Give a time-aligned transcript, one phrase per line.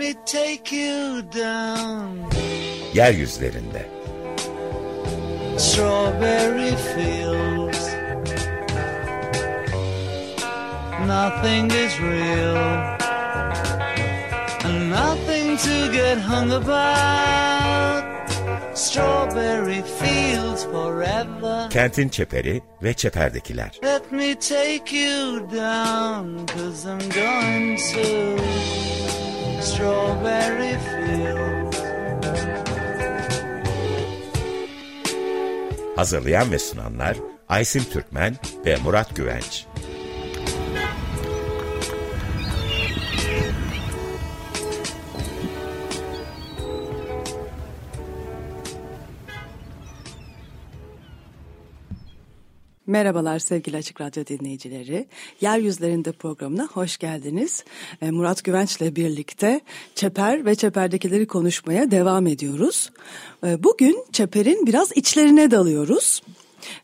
[0.00, 2.26] me take you down.
[2.94, 3.82] Yeryüzlerinde.
[5.58, 7.82] Strawberry fields.
[11.06, 12.56] Nothing is real.
[14.66, 18.02] And nothing to get hung about.
[18.74, 21.68] Strawberry fields forever.
[21.70, 23.78] Kentin çeperi ve çeperdekiler.
[23.84, 29.09] Let me take you down, cause I'm going to
[29.70, 31.78] Strawberry Fields.
[35.96, 37.16] Hazırlayan ve sunanlar
[37.48, 39.66] Aysim Türkmen ve Murat Güvenç.
[52.90, 55.06] Merhabalar sevgili Açık Radyo dinleyicileri.
[55.40, 57.64] Yeryüzlerinde programına hoş geldiniz.
[58.02, 59.60] Ee, Murat Güvenç ile birlikte
[59.94, 62.90] Çeper ve Çeper'dekileri konuşmaya devam ediyoruz.
[63.44, 66.22] Ee, bugün Çeper'in biraz içlerine dalıyoruz.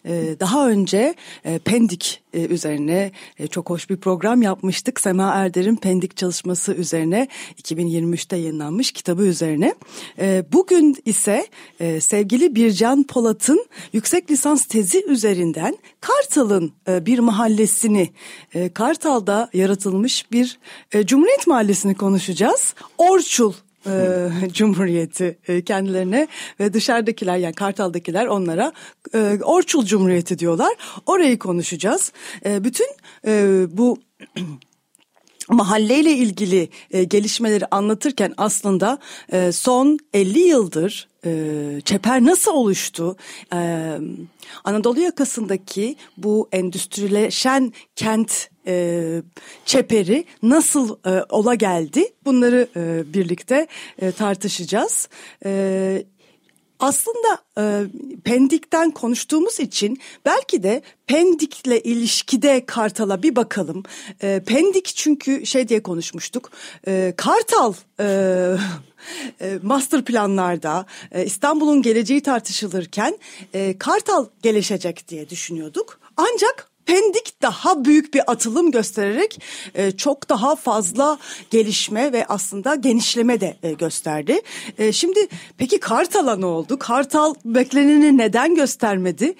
[0.04, 5.00] Ee, daha önce e, Pendik e, üzerine e, çok hoş bir program yapmıştık.
[5.00, 7.28] Sema Erder'in Pendik çalışması üzerine
[7.62, 9.74] 2023'te yayınlanmış kitabı üzerine.
[10.52, 11.46] Bugün ise
[12.00, 18.10] sevgili Bircan Polat'ın yüksek lisans tezi üzerinden Kartal'ın bir mahallesini,
[18.74, 20.58] Kartal'da yaratılmış bir
[21.04, 22.74] Cumhuriyet Mahallesi'ni konuşacağız.
[22.98, 23.52] Orçul
[23.86, 26.28] e, Cumhuriyeti e, kendilerine
[26.60, 28.72] ve dışarıdakiler yani Kartal'dakiler onlara
[29.14, 30.74] e, Orçul Cumhuriyeti diyorlar.
[31.06, 32.12] Orayı konuşacağız.
[32.44, 32.88] E, bütün
[33.26, 33.98] e, bu
[35.48, 38.98] mahalleyle ilgili e, gelişmeleri anlatırken aslında
[39.32, 43.16] e, son 50 yıldır e, çeper nasıl oluştu?
[43.52, 43.90] E,
[44.64, 49.22] Anadolu yakasındaki bu endüstrileşen kent e,
[49.64, 52.04] çeperi nasıl e, ola geldi?
[52.24, 53.66] Bunları e, birlikte
[53.98, 55.08] e, tartışacağız.
[55.44, 56.04] E,
[56.80, 57.84] aslında e,
[58.24, 63.82] Pendik'ten konuştuğumuz için belki de Pendik'le ilişkide Kartal'a bir bakalım.
[64.22, 66.50] E, Pendik çünkü şey diye konuşmuştuk.
[66.86, 68.06] E, Kartal e,
[69.40, 73.18] e, master planlarda e, İstanbul'un geleceği tartışılırken
[73.54, 76.00] e, Kartal gelişecek diye düşünüyorduk.
[76.16, 79.40] Ancak Pendik daha büyük bir atılım göstererek
[79.74, 81.18] e, çok daha fazla
[81.50, 84.40] gelişme ve aslında genişleme de e, gösterdi.
[84.78, 85.20] E, şimdi
[85.58, 86.78] peki Kartal'a ne oldu?
[86.78, 89.34] Kartal bekleneni neden göstermedi?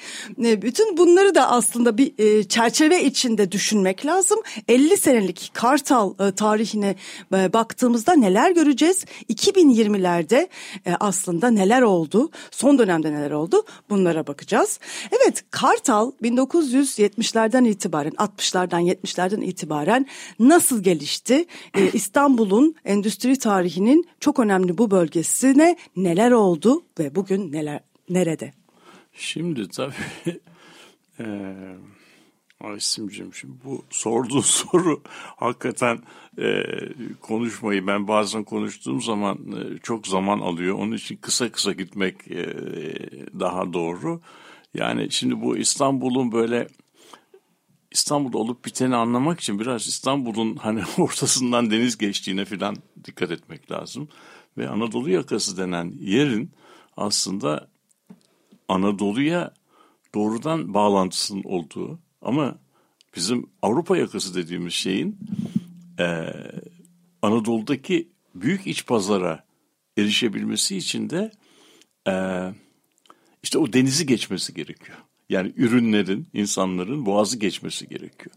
[0.44, 4.38] E, bütün bunları da aslında bir e, çerçeve içinde düşünmek lazım.
[4.68, 6.96] 50 senelik Kartal e, tarihine
[7.34, 9.04] e, baktığımızda neler göreceğiz?
[9.32, 10.48] 2020'lerde
[10.86, 12.30] e, aslında neler oldu?
[12.50, 13.64] Son dönemde neler oldu?
[13.90, 14.80] Bunlara bakacağız.
[15.10, 20.06] Evet Kartal 1970 70'lerden itibaren 60'lardan 70'lerden itibaren
[20.38, 21.46] nasıl gelişti?
[21.74, 28.52] Ee, İstanbul'un endüstri tarihinin çok önemli bu bölgesine neler oldu ve bugün neler nerede?
[29.12, 29.94] Şimdi tabii
[31.20, 31.26] e,
[32.60, 35.02] Aysim'cim şimdi bu sorduğun soru
[35.36, 35.98] hakikaten
[36.38, 36.62] e,
[37.20, 40.78] konuşmayı ben bazen konuştuğum zaman e, çok zaman alıyor.
[40.78, 42.46] Onun için kısa kısa gitmek e,
[43.40, 44.20] daha doğru.
[44.74, 46.68] Yani şimdi bu İstanbul'un böyle
[47.96, 54.08] İstanbul'da olup biteni anlamak için biraz İstanbul'un hani ortasından deniz geçtiğine falan dikkat etmek lazım.
[54.58, 56.50] Ve Anadolu yakası denen yerin
[56.96, 57.68] aslında
[58.68, 59.54] Anadolu'ya
[60.14, 62.58] doğrudan bağlantısının olduğu ama
[63.16, 65.18] bizim Avrupa yakası dediğimiz şeyin
[65.98, 66.32] e,
[67.22, 69.44] Anadolu'daki büyük iç pazara
[69.98, 71.32] erişebilmesi için de
[72.08, 72.14] e,
[73.42, 74.98] işte o denizi geçmesi gerekiyor.
[75.28, 78.36] Yani ürünlerin, insanların boğazı geçmesi gerekiyor.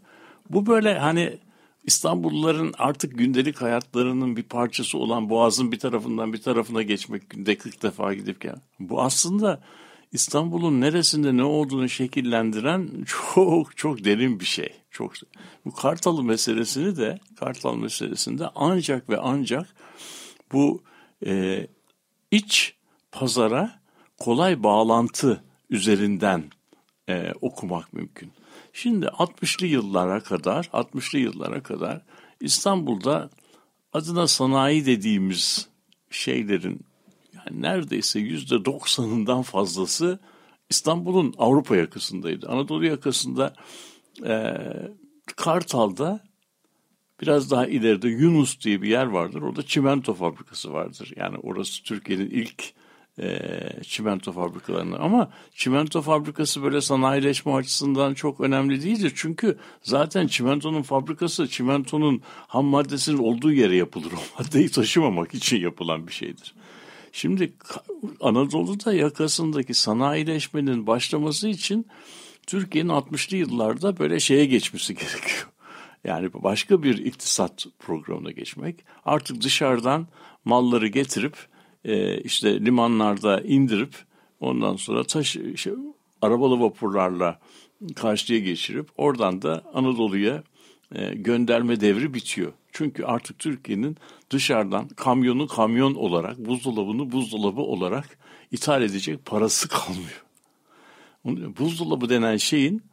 [0.50, 1.40] Bu böyle hani
[1.84, 7.84] İstanbulluların artık gündelik hayatlarının bir parçası olan boğazın bir tarafından bir tarafına geçmek günde 40
[7.84, 8.56] defa gidip gel.
[8.80, 9.62] Bu aslında
[10.12, 12.90] İstanbul'un neresinde ne olduğunu şekillendiren
[13.34, 14.74] çok çok derin bir şey.
[14.92, 15.14] Çok
[15.66, 19.76] bu Kartalı meselesini de Kartal meselesinde ancak ve ancak
[20.52, 20.84] bu
[21.26, 21.68] e,
[22.32, 22.76] iç
[23.12, 23.82] pazara
[24.18, 26.44] kolay bağlantı üzerinden
[27.10, 28.32] e, okumak mümkün.
[28.74, 32.02] Şimdi 60'lı yıllara kadar, 60'lı yıllara kadar
[32.42, 33.30] İstanbul'da
[33.94, 35.70] adına sanayi dediğimiz
[36.10, 36.82] şeylerin
[37.34, 40.20] yani neredeyse yüzde doksanından fazlası
[40.70, 42.50] İstanbul'un Avrupa yakasındaydı.
[42.50, 43.54] Anadolu yakasında
[44.26, 44.54] e,
[45.36, 46.20] Kartal'da
[47.22, 49.42] biraz daha ileride Yunus diye bir yer vardır.
[49.42, 51.14] Orada çimento fabrikası vardır.
[51.16, 52.74] Yani orası Türkiye'nin ilk
[53.22, 53.40] e,
[53.84, 54.98] çimento fabrikalarına.
[54.98, 59.14] Ama çimento fabrikası böyle sanayileşme açısından çok önemli değildir.
[59.16, 64.12] Çünkü zaten çimentonun fabrikası çimentonun ham maddesinin olduğu yere yapılır.
[64.20, 66.56] O maddeyi taşımamak için yapılan bir şeydir.
[67.12, 67.54] Şimdi
[68.22, 71.88] Anadolu'da yakasındaki sanayileşmenin başlaması için
[72.48, 75.48] Türkiye'nin 60'lı yıllarda böyle şeye geçmesi gerekiyor.
[76.04, 78.86] Yani başka bir iktisat programına geçmek.
[79.06, 80.08] Artık dışarıdan
[80.46, 81.36] malları getirip
[81.86, 83.96] e, işte limanlarda indirip
[84.40, 85.74] ondan sonra taş şey,
[86.22, 87.40] arabalı vapurlarla
[87.96, 90.44] karşıya geçirip oradan da Anadolu'ya
[90.96, 92.52] e, gönderme devri bitiyor.
[92.72, 93.98] Çünkü artık Türkiye'nin
[94.30, 98.18] dışarıdan kamyonu kamyon olarak, buzdolabını buzdolabı olarak
[98.52, 100.26] ithal edecek parası kalmıyor.
[101.60, 102.89] Buzdolabı denen şeyin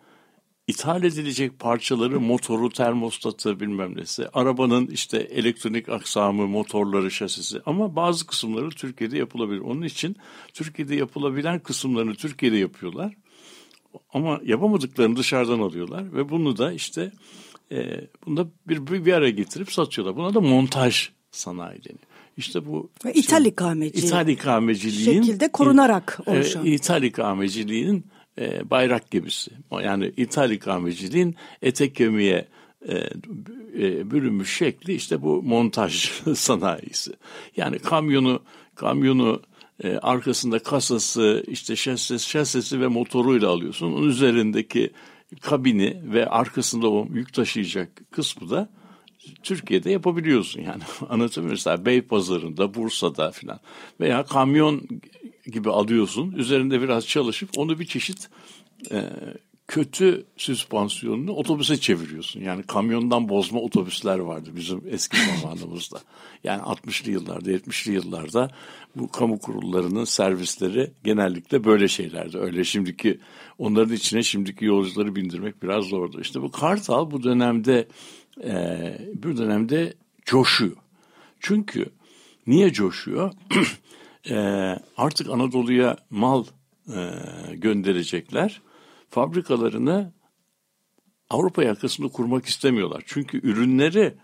[0.67, 8.27] ithal edilecek parçaları, motoru, termostatı bilmem nesi, arabanın işte elektronik aksamı, motorları, şasisi ama bazı
[8.27, 9.61] kısımları Türkiye'de yapılabilir.
[9.61, 10.17] Onun için
[10.53, 13.15] Türkiye'de yapılabilen kısımlarını Türkiye'de yapıyorlar.
[14.13, 17.13] Ama yapamadıklarını dışarıdan alıyorlar ve bunu da işte
[17.73, 20.17] e, bunu da bir, bir, bir araya getirip satıyorlar.
[20.17, 22.07] Buna da montaj sanayi deniyor.
[22.37, 23.99] İşte bu ve ithal ikameci.
[23.99, 26.67] İthal ikameciliğin şekilde korunarak oluşan.
[26.67, 28.07] E, ithal ikameciliğin
[28.39, 29.51] e, bayrak gemisi.
[29.73, 32.49] Yani ithal ikameciliğin etek kemiğe
[32.89, 32.95] e,
[33.75, 37.13] e, bürünmüş şekli işte bu montaj sanayisi.
[37.57, 38.43] Yani kamyonu
[38.75, 39.43] kamyonu
[39.85, 43.93] e, arkasında kasası, işte şasisi, şasisi ve motoruyla alıyorsun.
[43.93, 44.91] Onun üzerindeki
[45.41, 48.69] kabini ve arkasında o yük taşıyacak kısmı da
[49.43, 50.83] Türkiye'de yapabiliyorsun yani.
[51.09, 53.61] Anlatabiliyor Mesela Beypazarı'nda, Bursa'da filan
[54.01, 54.89] veya kamyon
[55.53, 56.33] gibi alıyorsun.
[56.33, 58.29] Üzerinde biraz çalışıp onu bir çeşit
[58.91, 59.11] e,
[59.69, 62.41] kötü süspansiyonunu otobüse çeviriyorsun.
[62.41, 66.01] Yani kamyondan bozma otobüsler vardı bizim eski zamanımızda.
[66.45, 68.51] Yani 60'lı yıllarda, 70'li yıllarda
[68.97, 72.39] bu kamu kurullarının servisleri genellikle böyle şeylerdi.
[72.39, 73.19] Öyle şimdiki
[73.59, 76.21] onların içine şimdiki yolcuları bindirmek biraz zordu.
[76.21, 77.89] İşte bu Kartal bu dönemde
[78.45, 78.55] e,
[79.15, 79.95] bu dönemde
[80.25, 80.77] coşuyor.
[81.41, 81.87] Çünkü
[82.47, 83.33] niye coşuyor?
[84.31, 84.37] e,
[84.97, 86.45] artık Anadolu'ya mal
[86.89, 87.11] e,
[87.55, 88.63] gönderecekler.
[89.09, 90.13] Fabrikalarını
[91.31, 93.03] Avrupa yakasında kurmak istemiyorlar.
[93.07, 94.15] Çünkü ürünleri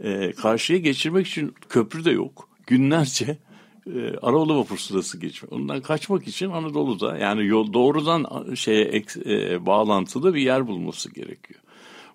[0.00, 2.48] e, karşıya geçirmek için köprü de yok.
[2.66, 3.38] Günlerce
[3.86, 5.52] e, Aralı vapur sırası geçiyor.
[5.52, 11.60] Ondan kaçmak için Anadolu'da yani yol doğrudan şeye e, bağlantılı bir yer bulması gerekiyor.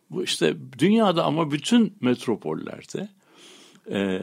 [0.09, 3.09] Bu işte dünyada ama bütün metropollerde
[3.91, 4.19] e,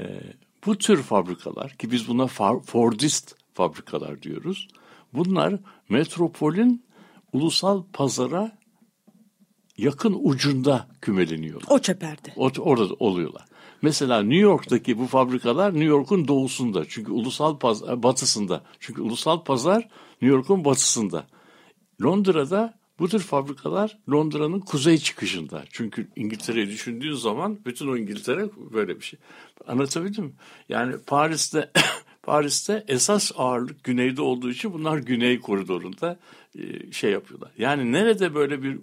[0.66, 4.68] bu tür fabrikalar ki biz buna Fordist fabrikalar diyoruz.
[5.12, 5.54] Bunlar
[5.88, 6.84] metropolün
[7.32, 8.58] ulusal pazara
[9.78, 11.66] yakın ucunda kümeleniyorlar.
[11.70, 12.32] O çeperde.
[12.36, 13.44] O, orada oluyorlar.
[13.82, 16.84] Mesela New York'taki bu fabrikalar New York'un doğusunda.
[16.88, 18.62] Çünkü ulusal pazar batısında.
[18.80, 19.88] Çünkü ulusal pazar
[20.22, 21.26] New York'un batısında.
[22.02, 25.64] Londra'da bu tür fabrikalar Londra'nın kuzey çıkışında.
[25.70, 29.20] Çünkü İngiltere'yi düşündüğün zaman bütün o İngiltere böyle bir şey.
[29.66, 30.32] Anlatabildim mi?
[30.68, 31.70] Yani Paris'te
[32.22, 36.18] Paris'te esas ağırlık güneyde olduğu için bunlar güney koridorunda
[36.58, 37.50] e, şey yapıyorlar.
[37.58, 38.78] Yani nerede böyle bir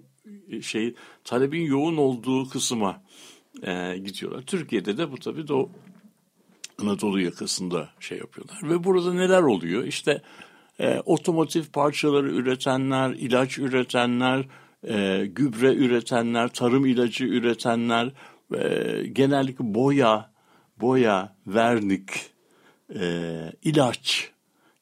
[0.50, 3.04] e, şey talebin yoğun olduğu kısma
[3.64, 4.42] e, gidiyorlar.
[4.42, 5.72] Türkiye'de de bu tabii Doğu
[6.82, 8.60] Anadolu yakasında şey yapıyorlar.
[8.64, 9.84] Ve burada neler oluyor?
[9.84, 10.22] İşte
[10.80, 14.46] e, otomotiv parçaları üretenler, ilaç üretenler,
[14.88, 18.12] e, gübre üretenler, tarım ilacı üretenler,
[18.56, 20.32] e, genellikle boya,
[20.82, 22.10] boya, vernik,
[22.96, 23.02] e,
[23.64, 24.32] ilaç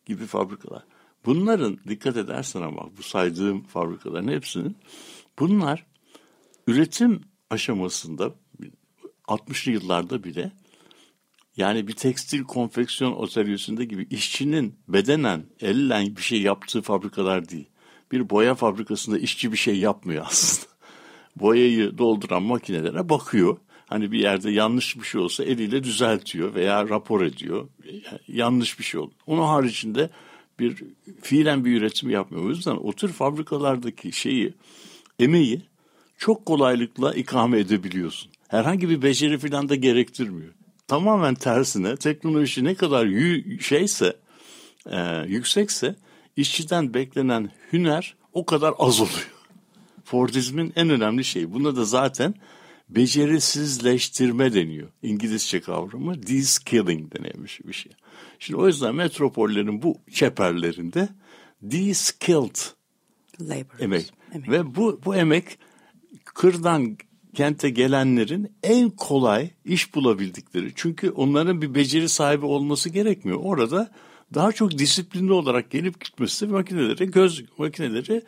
[0.06, 0.84] gibi fabrikalar.
[1.26, 4.78] Bunların dikkat edersen ama bu saydığım fabrikaların hepsinin
[5.40, 5.86] bunlar
[6.68, 8.34] üretim aşamasında
[9.28, 10.52] 60'lı yıllarda bile
[11.58, 17.66] yani bir tekstil konfeksiyon atölyesinde gibi işçinin bedenen, elle bir şey yaptığı fabrikalar değil.
[18.12, 20.68] Bir boya fabrikasında işçi bir şey yapmıyor aslında.
[21.36, 23.58] Boyayı dolduran makinelere bakıyor.
[23.88, 27.68] Hani bir yerde yanlış bir şey olsa eliyle düzeltiyor veya rapor ediyor.
[28.28, 29.14] yanlış bir şey oldu.
[29.28, 30.10] Onun haricinde
[30.60, 30.84] bir
[31.22, 32.46] fiilen bir üretim yapmıyor.
[32.46, 34.54] O yüzden o tür fabrikalardaki şeyi,
[35.20, 35.62] emeği
[36.18, 38.32] çok kolaylıkla ikame edebiliyorsun.
[38.48, 40.54] Herhangi bir beceri falan da gerektirmiyor
[40.88, 44.16] tamamen tersine teknoloji ne kadar yü, şeyse
[44.86, 45.96] e, yüksekse
[46.36, 49.32] işçiden beklenen hüner o kadar az oluyor.
[50.04, 51.54] Fordizmin en önemli şeyi.
[51.54, 52.34] Buna da zaten
[52.90, 54.90] becerisizleştirme deniyor.
[55.04, 57.92] İngilizce kavramı de-skilling deniyormuş bir şey.
[58.40, 61.10] Şimdi o yüzden metropollerin bu çeperlerinde
[61.62, 62.58] de-skilled
[63.82, 64.14] emek.
[64.34, 64.50] emek.
[64.50, 65.58] Ve bu, bu emek
[66.26, 66.98] kırdan
[67.38, 70.72] kente gelenlerin en kolay iş bulabildikleri.
[70.76, 73.40] Çünkü onların bir beceri sahibi olması gerekmiyor.
[73.44, 73.92] Orada
[74.34, 78.22] daha çok disiplinli olarak gelip gitmesi makineleri göz makineleri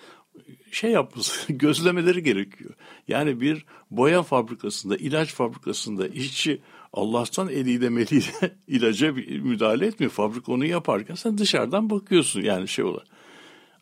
[0.71, 2.73] şey yapması gözlemeleri gerekiyor.
[3.07, 6.61] Yani bir boya fabrikasında, ilaç fabrikasında işçi
[6.93, 9.13] Allah'tan eliyle meliyle ilaca
[9.43, 10.11] müdahale etmiyor.
[10.11, 13.07] Fabrika onu yaparken sen dışarıdan bakıyorsun yani şey olarak.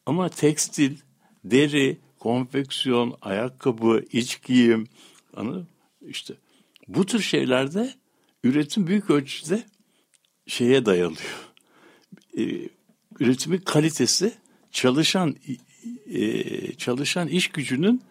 [0.05, 0.97] Ama tekstil,
[1.43, 4.87] deri, konfeksiyon, ayakkabı, iç giyim,
[5.37, 5.67] anladın
[6.01, 6.33] İşte
[6.87, 7.93] bu tür şeylerde
[8.43, 9.63] üretim büyük ölçüde
[10.47, 11.51] şeye dayalıyor.
[12.37, 12.69] Ee,
[13.19, 14.33] üretimin kalitesi
[14.71, 15.35] çalışan
[16.05, 18.01] e, çalışan iş gücünün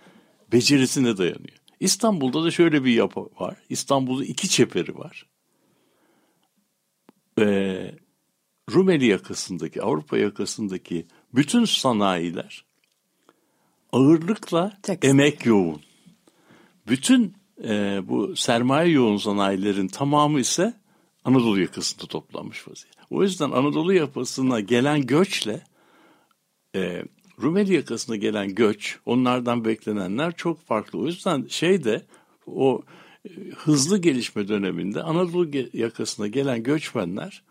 [0.52, 1.60] becerisine dayanıyor.
[1.80, 3.56] İstanbul'da da şöyle bir yapı var.
[3.68, 5.26] İstanbul'da iki çeperi var.
[7.38, 7.94] Ee,
[8.70, 12.64] Rumeli yakasındaki, Avrupa yakasındaki bütün sanayiler
[13.92, 15.08] ağırlıkla Tekstil.
[15.08, 15.80] emek yoğun.
[16.88, 20.74] Bütün e, bu sermaye yoğun sanayilerin tamamı ise
[21.24, 23.00] Anadolu yakasında toplanmış vaziyette.
[23.10, 25.60] O yüzden Anadolu yakasına gelen göçle
[26.74, 27.02] e,
[27.42, 30.98] Rumeli yakasına gelen göç, onlardan beklenenler çok farklı.
[30.98, 32.02] O yüzden şey de
[32.46, 32.82] o
[33.24, 37.42] e, hızlı gelişme döneminde Anadolu yakasına gelen göçmenler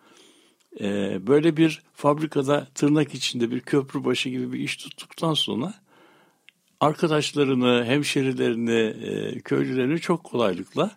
[0.80, 5.74] e, böyle bir fabrikada tırnak içinde bir köprü başı gibi bir iş tuttuktan sonra
[6.80, 10.92] arkadaşlarını, hemşerilerini, e, köylülerini çok kolaylıkla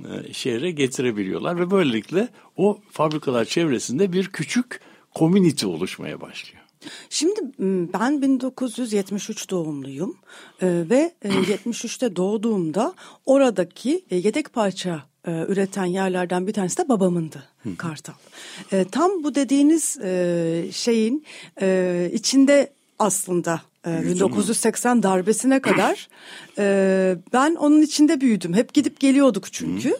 [0.00, 4.80] e, şehre getirebiliyorlar ve böylelikle o fabrikalar çevresinde bir küçük
[5.14, 6.64] community oluşmaya başlıyor.
[7.10, 7.40] Şimdi
[7.92, 10.16] ben 1973 doğumluyum
[10.62, 12.94] e, ve 73'te doğduğumda
[13.26, 17.44] oradaki yedek parça üreten yerlerden bir tanesi de babamındı
[17.78, 18.12] Kartal.
[18.92, 19.98] Tam bu dediğiniz
[20.74, 21.24] şeyin
[22.12, 26.08] içinde aslında 1980 darbesine kadar
[26.58, 28.54] e, ben onun içinde büyüdüm.
[28.54, 29.96] Hep gidip geliyorduk çünkü.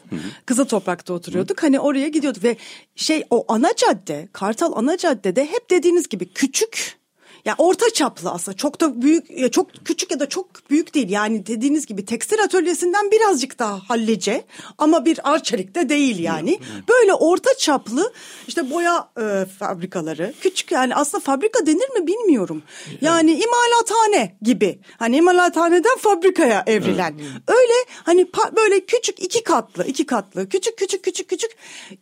[0.47, 1.62] Kızıl Toprak'ta oturuyorduk.
[1.62, 2.57] Hani oraya gidiyorduk ve
[2.97, 7.00] şey o ana cadde, Kartal ana caddede hep dediğiniz gibi küçük
[7.44, 11.11] yani orta çaplı aslında çok da büyük çok küçük ya da çok büyük değil.
[11.11, 14.44] Yani dediğiniz gibi tekstil atölyesinden birazcık daha hallice
[14.78, 16.61] ama bir arçelik de değil yani.
[16.88, 18.12] Böyle orta çaplı
[18.49, 22.62] işte boya e, fabrikaları küçük yani aslında fabrika denir mi bilmiyorum.
[23.00, 24.80] Yani imalathane gibi.
[24.99, 27.14] Hani imalathaneden fabrikaya evrilen.
[27.49, 31.50] Öyle hani böyle küçük iki katlı iki katlı küçük küçük küçük küçük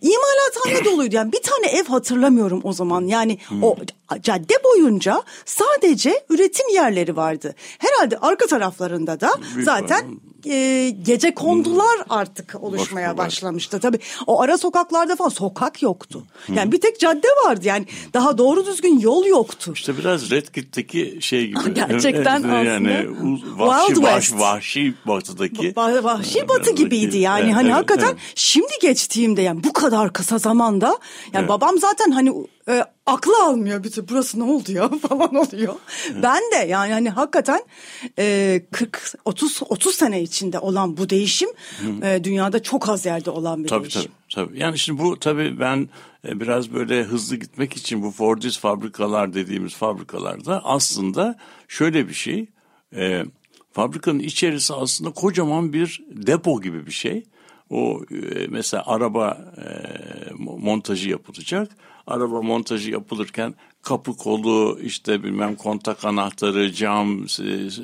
[0.01, 1.17] imalathane doluydu.
[1.17, 3.07] Yani bir tane ev hatırlamıyorum o zaman.
[3.07, 3.77] Yani o
[4.23, 7.55] cadde boyunca sadece üretim yerleri vardı.
[7.79, 10.05] Herhalde arka taraflarında da Büyük zaten
[10.47, 12.13] e, gece kondular hmm.
[12.13, 13.81] artık oluşmaya Boş başlamıştı.
[13.81, 16.23] Tabii o ara sokaklarda falan sokak yoktu.
[16.49, 16.73] Yani hmm.
[16.73, 17.61] bir tek cadde vardı.
[17.65, 19.73] Yani daha doğru düzgün yol yoktu.
[19.75, 21.75] İşte biraz Red Kit'teki şey gibi.
[21.89, 23.07] Gerçekten yani
[23.57, 24.41] vahşi, Wild vahşi, West.
[24.41, 25.73] vahşi batıdaki.
[25.77, 27.45] Vahşi batı gibiydi yani.
[27.45, 28.33] Evet, hani evet, hakikaten evet.
[28.35, 30.99] şimdi geçtiğimde yani bu kadar kısa zamanda yani
[31.35, 31.49] evet.
[31.49, 32.33] babam zaten hani
[32.69, 35.75] e, aklı almıyor bütün burası ne oldu ya falan oluyor.
[36.07, 36.23] Evet.
[36.23, 37.61] Ben de yani hani hakikaten
[38.19, 41.49] e, 40 30 30 sene içinde olan bu değişim
[42.03, 44.13] e, dünyada çok az yerde olan bir tabii, değişim.
[44.35, 44.59] Tabii tabii.
[44.59, 45.89] Yani şimdi bu tabii ben
[46.29, 51.37] e, biraz böyle hızlı gitmek için bu Fordist fabrikalar dediğimiz fabrikalarda aslında
[51.69, 52.47] şöyle bir şey.
[52.97, 53.25] E,
[53.73, 57.25] fabrikanın içerisi aslında kocaman bir depo gibi bir şey.
[57.71, 59.67] O e, mesela araba e,
[60.39, 61.71] montajı yapılacak
[62.09, 67.29] araba montajı yapılırken kapı kolu işte bilmem kontak anahtarı, cam,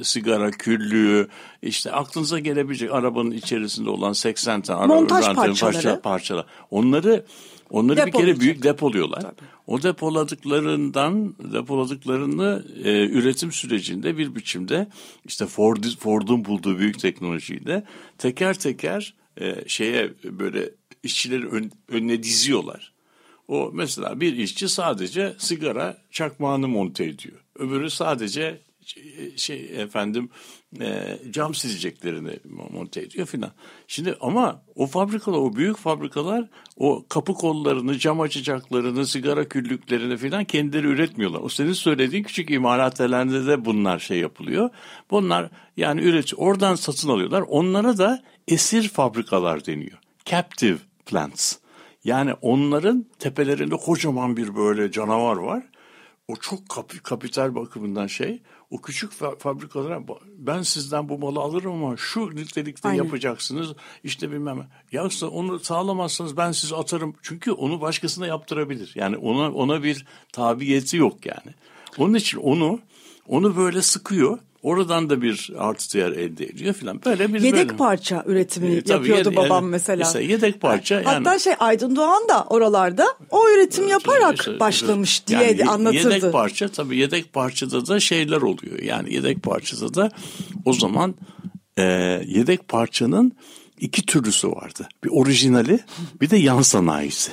[0.03, 1.29] sigara küllüğü
[1.63, 6.01] işte aklınıza gelebilecek arabanın içerisinde olan 80 tane Montaj araba parçaları.
[6.01, 6.47] parçalar.
[6.71, 7.25] Onları
[7.71, 9.21] onları bir kere büyük depoluyorlar.
[9.21, 9.49] Tabii.
[9.67, 14.89] O depoladıklarından depoladıklarını e, üretim sürecinde bir biçimde
[15.25, 17.85] işte Ford Ford'un bulduğu büyük teknolojiyle
[18.19, 20.71] teker teker e, şeye böyle
[21.03, 22.94] işçileri ön, önüne diziyorlar.
[23.49, 27.45] O mesela bir işçi sadece sigara çakmağını monte ediyor.
[27.59, 28.61] Öbürü sadece
[29.37, 30.29] şey efendim
[30.81, 32.39] e, cam sileceklerini
[32.71, 33.53] monte ediyor filan.
[33.89, 40.45] Şimdi ama o fabrikalar o büyük fabrikalar o kapı kollarını cam açacaklarını sigara küllüklerini filan
[40.45, 41.41] kendileri üretmiyorlar.
[41.41, 44.71] O senin söylediğin küçük imalathanelerde de bunlar şey yapılıyor.
[45.11, 47.45] Bunlar yani üret oradan satın alıyorlar.
[47.49, 49.99] Onlara da esir fabrikalar deniyor.
[50.25, 51.64] Captive plants.
[52.05, 55.63] Yani onların tepelerinde kocaman bir böyle canavar var.
[56.29, 58.43] O çok kap kapital bakımından şey.
[58.71, 60.03] O küçük fa fabrikalara
[60.39, 63.05] ben sizden bu malı alırım ama şu nitelikte Aynen.
[63.05, 63.73] yapacaksınız.
[64.05, 64.67] İşte bilmem.
[64.93, 67.15] Yoksa onu sağlamazsanız ben sizi atarım.
[67.23, 68.93] Çünkü onu başkasına yaptırabilir.
[68.95, 71.55] Yani ona ona bir tabiyeti yok yani.
[71.99, 72.81] Onun için onu
[73.29, 74.39] onu böyle sıkıyor.
[74.65, 77.01] Oradan da bir artı değer elde ediyor filan.
[77.05, 77.77] Böyle bir Yedek böyle.
[77.77, 79.99] parça üretimi E, yapıyordu yede- babam mesela.
[79.99, 81.05] mesela yedek parça yani.
[81.05, 86.15] Hatta şey Aydın Doğan da oralarda o üretim yaparak İşte- başlamış diye Yani anlatırdı.
[86.15, 88.79] Yedek parça tabii yedek parçada da şeyler oluyor.
[88.83, 90.11] Yani yedek parçada da
[90.65, 91.15] o zaman
[91.79, 91.83] e,
[92.27, 93.33] yedek parçanın
[93.81, 94.89] iki türlüsü vardı.
[95.05, 95.79] Bir orijinali
[96.21, 97.31] bir de yan sanayisi.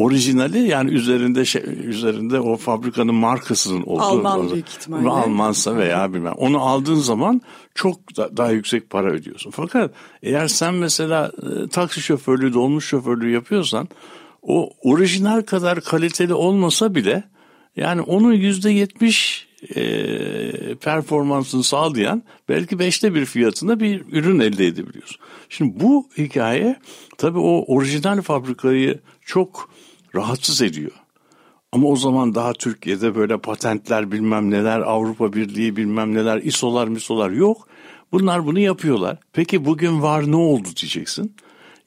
[0.00, 4.02] Orijinali yani üzerinde şey, üzerinde o fabrikanın markasının olduğu.
[4.02, 5.08] Alman büyük ihtimalle.
[5.08, 6.32] Almansa veya bilmem.
[6.36, 7.42] Onu aldığın zaman
[7.74, 9.50] çok da- daha yüksek para ödüyorsun.
[9.50, 9.90] Fakat
[10.22, 13.88] eğer sen mesela e, taksi şoförlüğü, dolmuş şoförlüğü yapıyorsan
[14.42, 17.24] o orijinal kadar kaliteli olmasa bile
[17.76, 19.82] yani onun yüzde yetmiş e,
[20.74, 25.16] performansını sağlayan belki beşte bir fiyatına bir ürün elde edebiliyorsun.
[25.48, 26.76] Şimdi bu hikaye
[27.18, 29.69] tabii o orijinal fabrikayı çok
[30.14, 30.92] rahatsız ediyor.
[31.72, 37.30] Ama o zaman daha Türkiye'de böyle patentler bilmem neler Avrupa Birliği bilmem neler ISO'lar misolar
[37.30, 37.68] yok.
[38.12, 39.18] Bunlar bunu yapıyorlar.
[39.32, 41.34] Peki bugün var ne oldu diyeceksin.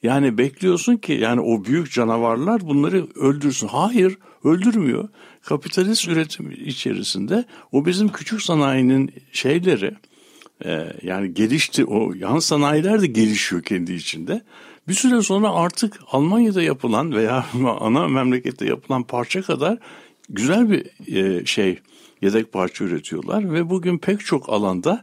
[0.02, 3.68] Yani bekliyorsun ki yani o büyük canavarlar bunları öldürsün.
[3.68, 5.08] Hayır öldürmüyor.
[5.42, 9.94] Kapitalist üretim içerisinde o bizim küçük sanayinin şeyleri
[10.64, 14.42] e, yani gelişti o yan sanayiler de gelişiyor kendi içinde.
[14.88, 17.46] Bir süre sonra artık Almanya'da yapılan veya
[17.80, 19.78] ana memlekette yapılan parça kadar
[20.28, 20.86] güzel bir
[21.16, 21.78] e, şey
[22.22, 25.02] yedek parça üretiyorlar ve bugün pek çok alanda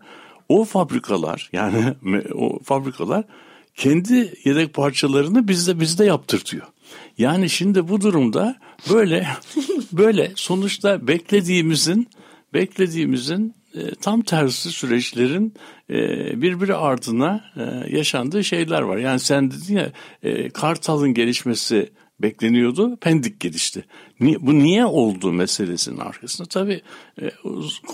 [0.49, 1.93] o fabrikalar yani
[2.33, 3.23] o fabrikalar
[3.75, 6.67] kendi yedek parçalarını bizde bizde yaptırtıyor.
[7.17, 8.55] Yani şimdi bu durumda
[8.89, 9.27] böyle
[9.91, 12.07] böyle sonuçta beklediğimizin
[12.53, 15.53] beklediğimizin e, tam tersi süreçlerin
[15.89, 15.95] e,
[16.41, 18.97] birbiri ardına e, yaşandığı şeyler var.
[18.97, 19.91] Yani sen dedin ya
[20.23, 23.85] e, Kartal'ın gelişmesi bekleniyordu, Pendik gelişti.
[24.19, 26.47] Bu niye oldu meselesinin arkasında?
[26.47, 26.81] Tabii
[27.21, 27.31] e,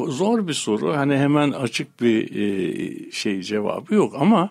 [0.08, 0.98] zor bir soru.
[0.98, 4.50] Hani hemen açık bir şey cevabı yok ama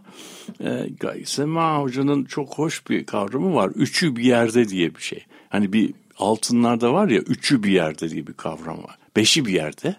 [0.60, 3.70] e, Hoca'nın çok hoş bir kavramı var.
[3.74, 5.24] Üçü bir yerde diye bir şey.
[5.48, 8.98] Hani bir altınlarda var ya üçü bir yerde diye bir kavram var.
[9.16, 9.96] Beşi bir yerde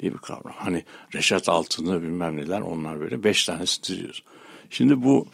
[0.00, 0.54] diye bir kavram.
[0.56, 4.24] Hani Reşat Altın'ı bilmem neler onlar böyle beş tanesi diziyoruz.
[4.70, 5.28] Şimdi bu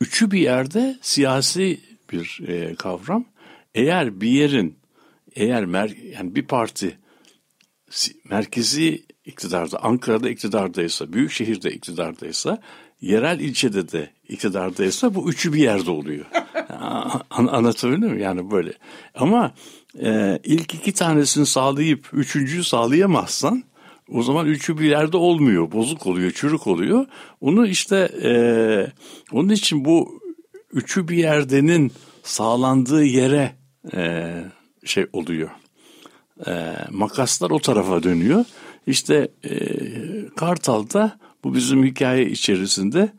[0.00, 1.80] üçü bir yerde siyasi
[2.12, 3.24] bir e, kavram.
[3.74, 4.82] Eğer bir yerin
[5.36, 6.98] eğer mer, yani bir parti
[8.30, 12.62] merkezi iktidarda Ankara'da iktidardaysa, büyük şehirde iktidardaysa,
[13.00, 16.26] yerel ilçede de iktidardaysa bu üçü bir yerde oluyor.
[17.30, 18.22] An- anlatabildim mi?
[18.22, 18.72] Yani böyle.
[19.14, 19.54] Ama
[20.02, 23.64] e, ilk iki tanesini sağlayıp üçüncüyü sağlayamazsan
[24.08, 25.72] o zaman üçü bir yerde olmuyor.
[25.72, 27.06] Bozuk oluyor, çürük oluyor.
[27.40, 28.32] Onu işte e,
[29.32, 30.20] onun için bu
[30.72, 33.52] üçü bir yerdenin sağlandığı yere
[33.94, 34.34] e,
[34.84, 35.50] şey oluyor.
[36.46, 38.44] E, makaslar o tarafa dönüyor.
[38.86, 39.58] İşte e,
[40.36, 43.12] Kartal'da bu bizim hikaye içerisinde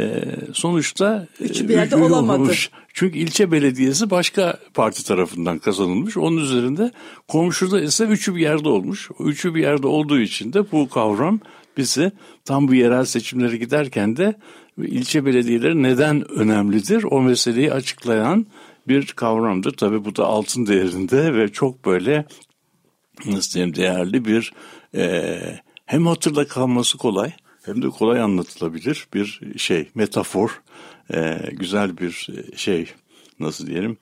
[0.00, 2.42] e, sonuçta e, Üçü bir yerde olamadı.
[2.42, 2.70] olmuş.
[2.94, 6.16] Çünkü ilçe belediyesi başka parti tarafından kazanılmış.
[6.16, 6.92] Onun üzerinde
[7.28, 9.10] komşuda ise üçü bir yerde olmuş.
[9.20, 11.40] Üçü bir yerde olduğu için de bu kavram
[11.76, 12.12] bizi
[12.44, 14.34] tam bu yerel seçimlere giderken de
[14.78, 18.46] ilçe belediyeleri neden önemlidir o meseleyi açıklayan
[18.88, 19.72] bir kavramdır.
[19.72, 22.24] Tabii bu da altın değerinde ve çok böyle
[23.26, 24.52] nasıl diyeyim değerli bir
[24.94, 25.38] e,
[25.86, 27.32] hem hatırda kalması kolay
[27.64, 30.62] hem de kolay anlatılabilir bir şey metafor
[31.14, 32.92] e, güzel bir şey
[33.40, 33.96] nasıl diyelim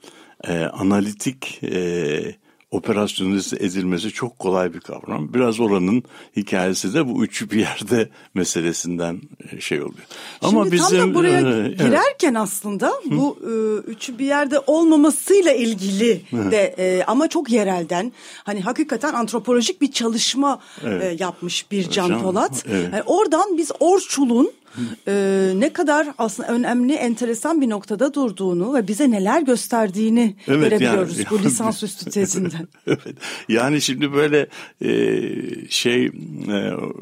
[0.45, 2.35] e, analitik e,
[2.71, 5.35] operasyonize edilmesi çok kolay bir kavram.
[5.35, 6.03] Biraz oranın
[6.37, 9.21] hikayesi de bu üçü bir yerde meselesinden
[9.53, 10.07] e, şey oluyor.
[10.43, 11.79] Ama Şimdi bizim tam da buraya e, evet.
[11.79, 13.53] girerken aslında bu e,
[13.91, 18.13] üçü bir yerde olmamasıyla ilgili de e, ama çok yerelden
[18.45, 22.65] hani hakikaten antropolojik bir çalışma e, yapmış bir Can Can, Polat.
[22.71, 22.89] evet.
[22.93, 24.53] Yani oradan biz Orçul'un
[25.09, 31.19] e, ne kadar aslında önemli, enteresan bir noktada durduğunu ve bize neler gösterdiğini Evet, görebiliyoruz
[31.19, 32.69] yani- bu lisansüstü tezinden.
[32.87, 33.17] evet.
[33.49, 34.47] Yani şimdi böyle
[34.85, 34.91] e,
[35.69, 36.11] şey e,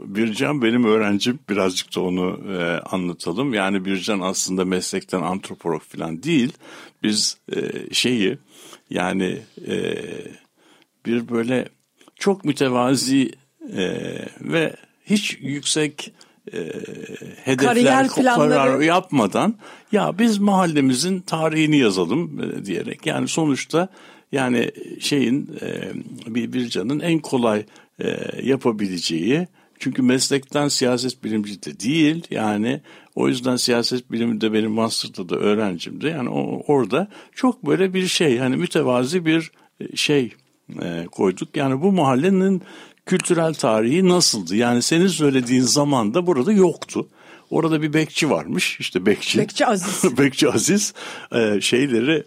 [0.07, 3.55] Bircan benim öğrencim birazcık da onu e, anlatalım.
[3.55, 6.53] Yani Bircan aslında meslekten antropolog falan değil.
[7.03, 7.61] Biz e,
[7.95, 8.39] şeyi
[8.91, 9.95] yani e,
[11.07, 11.69] bir böyle
[12.17, 13.33] çok mütevazi
[13.77, 13.87] e,
[14.41, 16.13] ve hiç yüksek
[16.53, 16.59] e,
[17.45, 18.85] hedefler Kariyer planları.
[18.85, 19.55] yapmadan
[19.93, 23.89] ya biz mahallemizin tarihini yazalım e, diyerek yani sonuçta
[24.33, 25.93] yani şeyin e,
[26.35, 27.65] bir bir canın en kolay
[28.01, 29.47] e, yapabileceği
[29.79, 32.81] çünkü meslekten siyaset bilimci de değil yani
[33.15, 38.07] o yüzden siyaset bilimi de benim master'da da öğrencimdi yani o, orada çok böyle bir
[38.07, 40.33] şey hani mütevazi bir e, şey
[40.83, 42.63] e, koyduk yani bu mahallenin
[43.07, 44.57] kültürel tarihi nasıldı?
[44.57, 47.07] Yani senin söylediğin zamanda burada yoktu.
[47.51, 49.39] Orada bir bekçi varmış işte bekçi.
[49.39, 50.19] Bekçi Aziz.
[50.19, 50.95] bekçi Aziz
[51.33, 52.25] e, şeyleri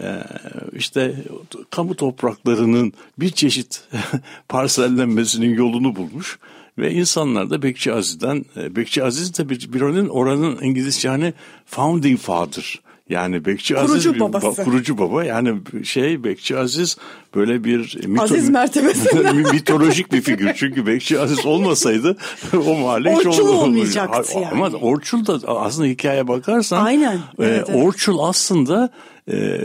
[0.00, 0.24] e,
[0.72, 1.24] işte
[1.70, 3.84] kamu topraklarının bir çeşit
[4.48, 6.38] parsellenmesinin yolunu bulmuş.
[6.78, 11.34] Ve insanlar da Bekçi Aziz'den, e, Bekçi Aziz de bir, bir oranın, oranın İngilizce hani
[11.66, 12.80] founding father.
[13.12, 14.46] Yani Bekçi Kurucu Aziz bir babası.
[14.46, 16.96] ba- kurucu baba yani şey Bekçi Aziz
[17.34, 19.32] böyle bir mito- Aziz mertebesinde.
[19.52, 20.50] mitolojik bir figür.
[20.54, 22.16] Çünkü Bekçi Aziz olmasaydı
[22.66, 24.46] o mahalle hiç Orçul olmayacaktı yani.
[24.52, 27.84] Ama Orçul da aslında hikayeye bakarsan Aynen, e, evet, evet.
[27.84, 28.90] Orçul aslında
[29.32, 29.58] e,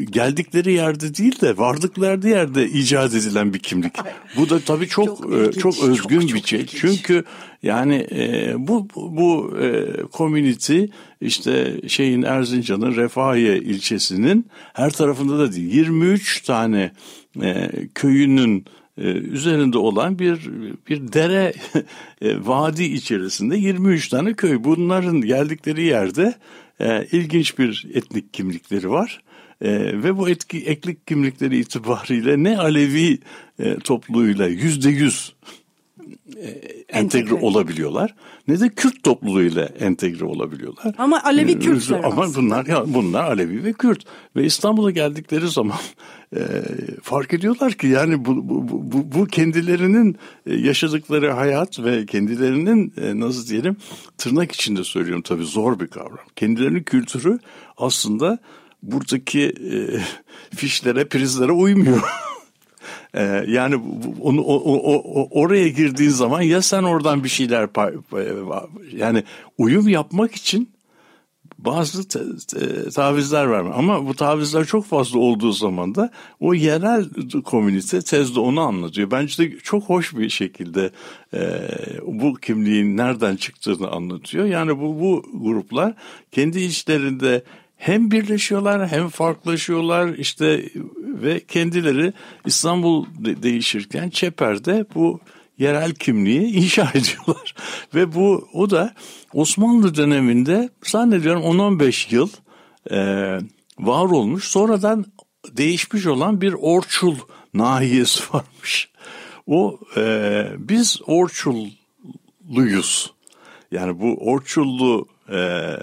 [0.00, 3.92] geldikleri yerde değil de vardıkları yerde icat edilen bir kimlik.
[4.36, 6.60] Bu da tabii çok Çok çok, ilginç, çok özgün çok, çok bir şey.
[6.60, 6.80] ilginç.
[6.80, 7.24] Çünkü
[7.62, 10.84] yani e, bu bu, bu e, community
[11.20, 16.92] işte şeyin Erzincan'ın Refahiye ilçesinin her tarafında da değil 23 tane
[17.42, 18.64] e, köyünün
[18.98, 20.50] e, üzerinde olan bir
[20.88, 21.52] bir dere
[22.22, 24.64] e, vadi içerisinde 23 tane köy.
[24.64, 26.34] Bunların geldikleri yerde
[26.80, 29.22] e, ilginç bir etnik kimlikleri var.
[29.62, 33.18] E, ve bu etki, etnik kimlikleri itibariyle ne Alevi
[33.58, 35.34] e, topluluğuyla yüzde yüz
[36.88, 37.34] entegre Entegre.
[37.34, 38.14] olabiliyorlar
[38.48, 40.94] ne de Kürt topluluğuyla entegre olabiliyorlar.
[40.98, 42.36] Ama Alevi Kürtler Ama aslında.
[42.46, 44.04] bunlar ya bunlar Alevi ve Kürt
[44.36, 45.78] ve İstanbul'a geldikleri zaman
[46.36, 46.40] e,
[47.02, 53.20] fark ediyorlar ki yani bu bu, bu, bu kendilerinin e, yaşadıkları hayat ve kendilerinin e,
[53.20, 53.76] nasıl diyelim
[54.18, 56.26] tırnak içinde söylüyorum tabii zor bir kavram.
[56.36, 57.38] Kendilerinin kültürü
[57.76, 58.38] aslında
[58.82, 59.72] buradaki e,
[60.56, 62.02] fişlere prizlere uymuyor.
[63.14, 63.74] Ee, yani
[64.20, 67.94] onu o, o, o- oraya girdiğin zaman ya sen oradan bir şeyler pay-
[68.96, 69.24] yani
[69.58, 70.70] uyum yapmak için
[71.58, 73.70] bazı te- tavizler verme.
[73.70, 77.04] Ama bu tavizler çok fazla olduğu zaman da o yerel
[77.44, 79.10] komünite tezde onu anlatıyor.
[79.10, 80.90] Bence de çok hoş bir şekilde
[81.34, 81.40] e,
[82.06, 84.44] bu kimliğin nereden çıktığını anlatıyor.
[84.44, 85.94] Yani bu, bu gruplar
[86.32, 87.42] kendi içlerinde
[87.82, 90.68] hem birleşiyorlar hem farklılaşıyorlar işte
[91.02, 92.12] ve kendileri
[92.46, 95.20] İstanbul de- değişirken Çeper'de bu
[95.58, 97.54] yerel kimliği inşa ediyorlar.
[97.94, 98.94] Ve bu o da
[99.32, 102.28] Osmanlı döneminde zannediyorum 10-15 yıl
[102.90, 102.98] e,
[103.78, 104.44] var olmuş.
[104.44, 105.04] Sonradan
[105.52, 107.16] değişmiş olan bir Orçul
[107.54, 108.90] nahiyesi varmış.
[109.46, 113.12] O e, biz Orçulluyuz.
[113.72, 115.76] Yani bu Orçullu e,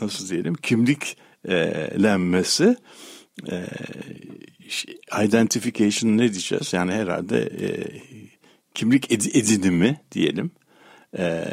[0.00, 2.76] nasıl diyelim kimliklenmesi
[3.50, 3.66] e,
[5.24, 6.72] identification ne diyeceğiz?
[6.72, 7.68] Yani herhalde e,
[8.74, 10.50] kimlik edi- edinimi diyelim.
[11.18, 11.44] E,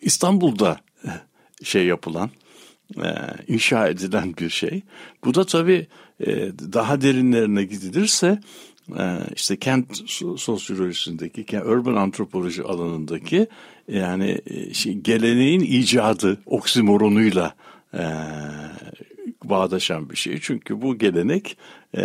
[0.00, 0.80] İstanbul'da
[1.62, 2.30] şey yapılan,
[2.96, 3.08] e,
[3.48, 4.82] inşa edilen bir şey.
[5.24, 5.86] Bu da tabii
[6.20, 6.26] e,
[6.72, 8.40] daha derinlerine gidilirse
[8.98, 13.46] e, işte kent so- sosyolojisindeki, ke- urban antropoloji alanındaki
[13.88, 17.54] yani e, şey, geleneğin icadı oksimoronuyla
[17.94, 18.04] e,
[19.44, 20.38] bağdaşan bir şey.
[20.42, 21.56] Çünkü bu gelenek
[21.96, 22.02] e,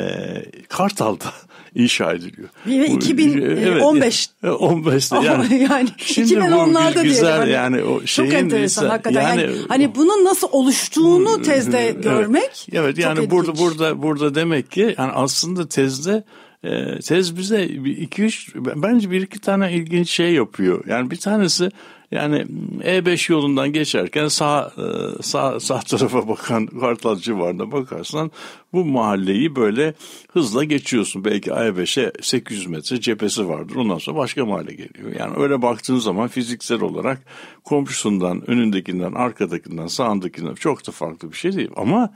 [0.69, 1.33] Kartal'da
[1.75, 2.49] inşa ediliyor.
[2.67, 5.63] Ve Bu- 2015 Evet, 15'te yani.
[5.71, 7.37] yani Şimdi bu 2010'larda bir güzel.
[7.37, 9.21] Hani yani o şeyin çok enteresan ise- hakikaten.
[9.21, 12.03] Yani, yani- hani bunun nasıl oluştuğunu tezde Evet.
[12.03, 12.67] görmek.
[12.73, 16.23] Evet çok yani burada burada burada demek ki yani aslında tezde
[16.63, 20.83] e, tez bize iki üç bence bir iki tane ilginç şey yapıyor.
[20.87, 21.71] Yani bir tanesi
[22.11, 22.45] yani
[22.79, 28.31] E5 yolundan geçerken sağ e, sağ sağ tarafa bakan Kartal civarına bakarsan
[28.73, 29.93] bu mahalleyi böyle
[30.33, 31.25] hızla geçiyorsun.
[31.25, 33.75] Belki E5'e 800 metre cephesi vardır.
[33.75, 35.15] Ondan sonra başka mahalle geliyor.
[35.19, 37.21] Yani öyle baktığın zaman fiziksel olarak
[37.63, 41.71] komşusundan, önündekinden, arkadakinden, sağındakinden çok da farklı bir şey değil.
[41.75, 42.13] Ama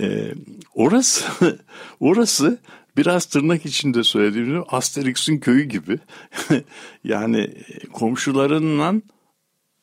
[0.00, 0.34] e,
[0.74, 1.24] orası
[2.00, 2.58] orası
[2.96, 5.98] biraz tırnak içinde söylediğim gibi Asterix'in köyü gibi.
[7.04, 7.50] yani
[7.92, 8.94] komşularınla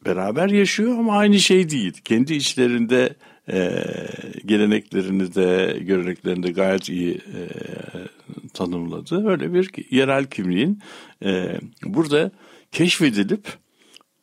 [0.05, 1.93] beraber yaşıyor ama aynı şey değil.
[2.03, 3.15] Kendi içlerinde
[3.51, 3.85] e,
[4.45, 7.41] geleneklerini de göreneklerini de gayet iyi e,
[8.53, 9.29] tanımladı.
[9.29, 10.79] Öyle bir yerel kimliğin
[11.23, 12.31] e, burada
[12.71, 13.47] keşfedilip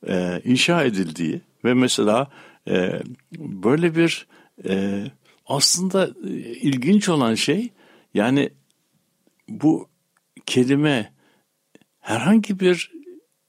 [0.08, 2.30] e, inşa edildiği ve mesela
[2.68, 3.02] e,
[3.38, 4.26] böyle bir
[4.68, 5.04] e,
[5.46, 7.68] aslında e, ilginç olan şey
[8.14, 8.50] yani
[9.48, 9.88] bu
[10.46, 11.12] kelime
[12.00, 12.92] herhangi bir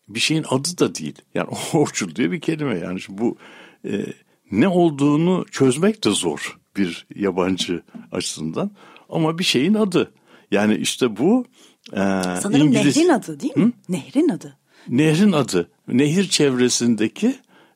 [0.07, 1.21] bir şeyin adı da değil.
[1.33, 3.37] Yani Orçul diye bir kelime yani bu
[3.85, 4.05] e,
[4.51, 8.71] ne olduğunu çözmek de zor bir yabancı açısından
[9.09, 10.11] ama bir şeyin adı.
[10.51, 11.45] Yani işte bu
[11.91, 11.99] e,
[12.41, 13.71] Sanırım İngiliz, nehrin adı değil mi?
[13.89, 14.57] Nehrin adı.
[14.87, 15.71] Nehrin adı.
[15.87, 17.35] Nehir çevresindeki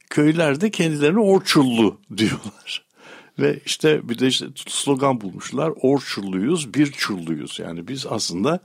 [0.10, 2.86] köylerde kendilerine Orçullu diyorlar.
[3.42, 5.74] Ve işte bir de işte slogan bulmuşlar.
[5.82, 7.60] Orçulluyuz, bir çulluyuz.
[7.60, 8.60] Yani biz aslında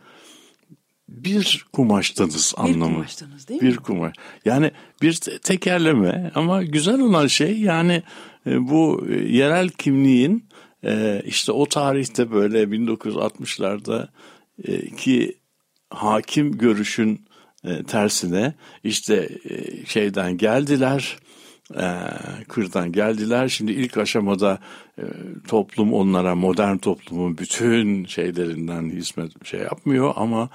[1.08, 2.94] bir kumaştanız anlamı.
[2.94, 3.68] kumaştanız değil mi?
[3.68, 4.12] Bir kumaş.
[4.44, 4.70] Yani
[5.02, 8.02] bir te- tekerleme ama güzel olan şey yani
[8.46, 10.48] e, bu e, yerel kimliğin
[10.84, 14.08] e, işte o tarihte böyle 1960'larda
[14.64, 15.38] e, ki
[15.90, 17.26] hakim görüşün
[17.86, 19.28] tersine işte
[19.86, 21.16] şeyden geldiler
[21.74, 21.84] e,
[22.48, 23.48] kırdan geldiler.
[23.48, 24.58] Şimdi ilk aşamada
[24.98, 25.02] e,
[25.48, 30.48] toplum onlara modern toplumun bütün şeylerinden hizmet şey yapmıyor ama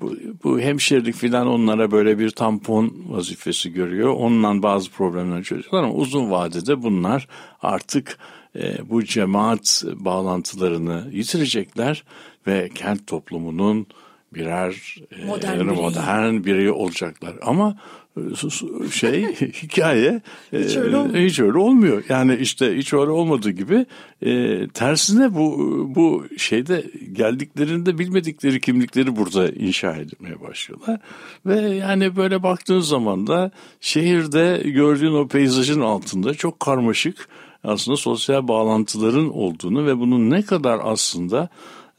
[0.00, 4.08] bu, bu hemşirelik filan onlara böyle bir tampon vazifesi görüyor.
[4.08, 7.28] Onunla bazı problemler çözüyorlar ama uzun vadede bunlar
[7.62, 8.18] artık
[8.56, 12.04] e, bu cemaat bağlantılarını yitirecekler
[12.46, 13.86] ve kent toplumunun
[14.34, 15.80] birer e, Modern bireyi.
[15.80, 17.32] modern bireyi olacaklar.
[17.42, 17.76] Ama
[18.16, 19.22] e, şey
[19.62, 20.20] hikaye
[20.52, 21.24] e, Hiç öyle olmuyor.
[21.24, 22.02] hiç öyle olmuyor.
[22.08, 23.86] Yani işte hiç öyle olmadığı gibi
[24.22, 25.56] e, tersine bu
[25.94, 31.00] bu şeyde geldiklerinde bilmedikleri kimlikleri burada inşa etmeye başlıyorlar.
[31.46, 37.28] Ve yani böyle baktığın zaman da şehirde gördüğün o peyzajın altında çok karmaşık
[37.64, 41.48] aslında sosyal bağlantıların olduğunu ve bunun ne kadar aslında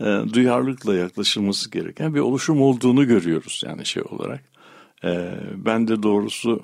[0.02, 4.44] e, duyarlılıkla yaklaşılması gereken bir oluşum olduğunu görüyoruz yani şey olarak.
[5.04, 6.64] E, ben de doğrusu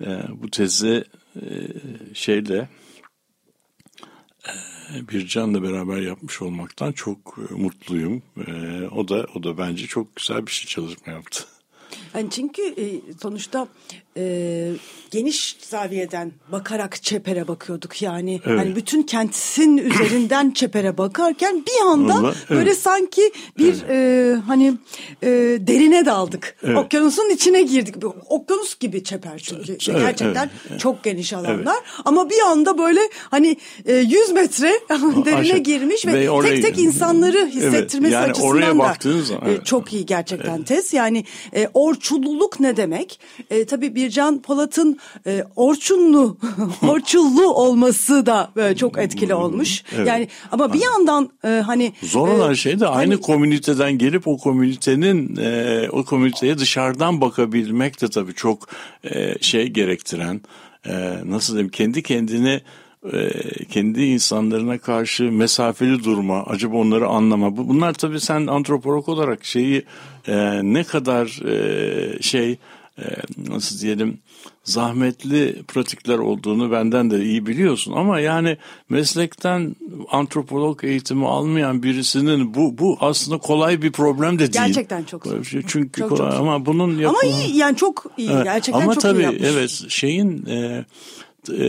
[0.00, 1.04] e, bu tezi
[1.36, 1.46] e,
[2.14, 2.68] şeyle
[4.48, 8.22] e, Bircan'la beraber yapmış olmaktan çok e, mutluyum.
[8.46, 8.52] E,
[8.86, 11.44] o da o da bence çok güzel bir şey çalışma yaptı.
[12.14, 12.84] Yani çünkü e,
[13.22, 13.68] sonuçta
[14.16, 14.68] e,
[15.10, 18.40] geniş zaviyeden bakarak çepere bakıyorduk yani.
[18.46, 18.58] Evet.
[18.60, 22.50] Hani bütün kentin üzerinden çepere bakarken bir anda Vallahi, evet.
[22.50, 24.74] böyle sanki bir e, hani
[25.22, 25.28] e,
[25.60, 26.56] derine daldık.
[26.62, 26.76] Evet.
[26.76, 27.94] Okyanusun içine girdik.
[28.28, 29.72] Okyanus gibi çeper çünkü.
[29.72, 30.80] Evet, gerçekten evet.
[30.80, 31.76] çok geniş alanlar.
[32.04, 36.62] Ama bir anda böyle hani e, 100 metre derine Aşağı- girmiş ve, ve oraya- tek
[36.62, 38.94] tek insanları Evet, hissettirmesi yani açısından oraya da
[39.46, 39.66] e, evet.
[39.66, 40.92] çok iyi gerçekten tez.
[40.92, 41.68] Yani e,
[42.12, 43.20] orçulluluk ne demek?
[43.50, 46.36] E, tabii Bircan Polat'ın e, orçunlu,
[46.88, 49.84] orçullu olması da böyle çok etkili olmuş.
[49.96, 50.08] Evet.
[50.08, 54.28] Yani ama bir yandan e, hani Zor e, olan şey de aynı hani- komüniteden gelip
[54.28, 58.68] o komünitenin e, o komüniteye dışarıdan bakabilmek de tabii çok
[59.04, 60.40] e, şey gerektiren
[60.88, 60.92] e,
[61.24, 62.60] nasıl diyeyim kendi kendine
[63.12, 63.30] e,
[63.64, 67.56] kendi insanlarına karşı mesafeli durma, acaba onları anlama.
[67.56, 69.82] Bu- Bunlar tabii sen antropolog olarak şeyi
[70.28, 72.58] e, ne kadar e, şey
[72.98, 73.02] e,
[73.48, 74.18] nasıl diyelim
[74.64, 78.56] zahmetli pratikler olduğunu benden de iyi biliyorsun ama yani
[78.88, 79.76] meslekten
[80.10, 84.66] antropolog eğitimi almayan birisinin bu bu aslında kolay bir problem de değil.
[84.66, 85.44] Gerçekten çok zor.
[85.66, 86.40] Çünkü Çok, kolay çok zor.
[86.40, 89.42] ama bunun ama yapımı- iyi yani çok iyi Evet, gerçekten Ama çok tabii iyi yapmış.
[89.52, 90.84] evet şeyin e,
[91.52, 91.64] e,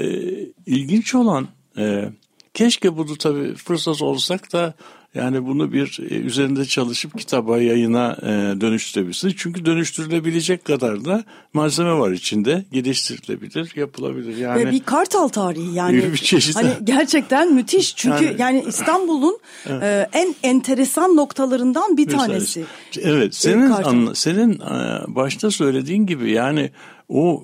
[0.65, 2.09] ilginç olan e,
[2.53, 4.73] keşke bunu tabii fırsat olsak da
[5.15, 9.35] yani bunu bir e, üzerinde çalışıp kitaba yayına e, dönüştürebiliriz.
[9.37, 11.23] Çünkü dönüştürülebilecek kadar da
[11.53, 12.65] malzeme var içinde.
[12.71, 14.37] Geliştirilebilir, yapılabilir.
[14.37, 15.97] Yani Ve bir kartal tarihi yani.
[16.13, 19.37] Bir çeşit- Hani gerçekten müthiş çünkü Yani- yani, İstanbul'un
[19.81, 22.63] e, en enteresan noktalarından bir Mesela- tanesi.
[23.01, 24.59] Evet, senin anla- senin
[25.07, 26.71] başta söylediğin gibi yani
[27.09, 27.43] o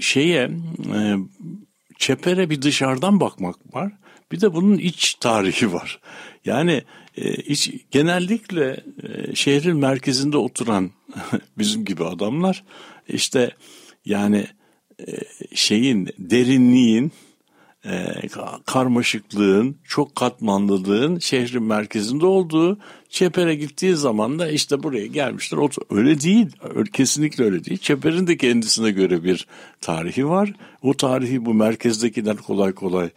[0.00, 0.50] şeye
[1.98, 3.92] çepere bir dışarıdan bakmak var.
[4.32, 6.00] Bir de bunun iç tarihi var.
[6.44, 6.82] Yani
[7.16, 10.90] e, iç, genellikle e, şehrin merkezinde oturan
[11.58, 12.64] bizim gibi adamlar
[13.08, 13.50] işte
[14.04, 14.46] yani
[15.00, 15.06] e,
[15.54, 17.12] şeyin derinliğin
[17.84, 22.78] e, ka- karmaşıklığın, çok katmanlılığın şehrin merkezinde olduğu
[23.08, 25.58] Çeper'e gittiği zaman da işte buraya gelmişler.
[25.90, 26.46] Öyle değil,
[26.92, 27.78] kesinlikle öyle değil.
[27.78, 29.46] Çeper'in de kendisine göre bir
[29.80, 30.52] tarihi var.
[30.82, 33.10] O tarihi bu merkezdekiler kolay kolay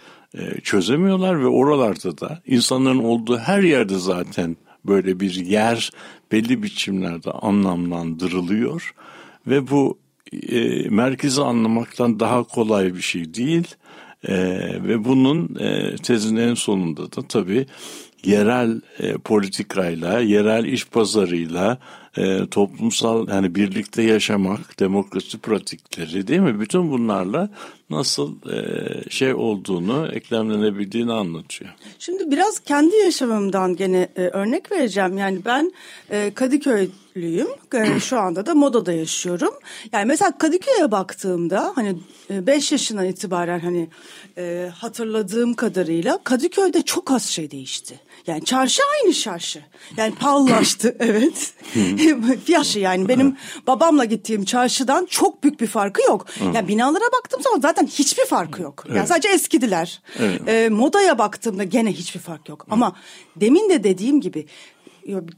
[0.63, 5.91] çözemiyorlar ve oralarda da insanların olduğu her yerde zaten böyle bir yer
[6.31, 8.93] belli biçimlerde anlamlandırılıyor
[9.47, 9.97] ve bu
[10.33, 13.75] e, merkezi anlamaktan daha kolay bir şey değil.
[14.23, 14.35] E,
[14.83, 17.65] ve bunun e, tezin en sonunda da tabii
[18.25, 21.77] yerel e, politikayla, yerel iş pazarıyla,
[22.17, 26.59] e, toplumsal yani birlikte yaşamak, demokrasi pratikleri değil mi?
[26.59, 27.49] Bütün bunlarla
[27.89, 31.73] nasıl e, şey olduğunu, eklemlenebildiğini anlatıyor.
[31.99, 35.17] Şimdi biraz kendi yaşamımdan gene e, örnek vereceğim.
[35.17, 35.71] Yani ben
[36.09, 37.47] e, Kadıköylüyüm.
[37.73, 39.53] E, şu anda da Moda'da yaşıyorum.
[39.91, 41.97] Yani mesela Kadıköy'e baktığımda hani
[42.29, 43.89] 5 yaşından itibaren hani
[44.37, 47.99] e, hatırladığım kadarıyla Kadıköy'de çok az şey değişti.
[48.27, 49.63] Yani çarşı aynı çarşı.
[49.97, 51.53] Yani pahalılaştı evet.
[52.45, 53.37] Fiyatı yani benim
[53.67, 56.25] babamla gittiğim çarşıdan çok büyük bir farkı yok.
[56.53, 58.83] Yani binalara baktığım zaman zaten hiçbir farkı yok.
[58.95, 60.01] Yani sadece eskidiler.
[60.19, 60.41] Evet.
[60.47, 62.65] E, modaya baktığımda gene hiçbir fark yok.
[62.69, 62.95] Ama
[63.35, 64.47] demin de dediğim gibi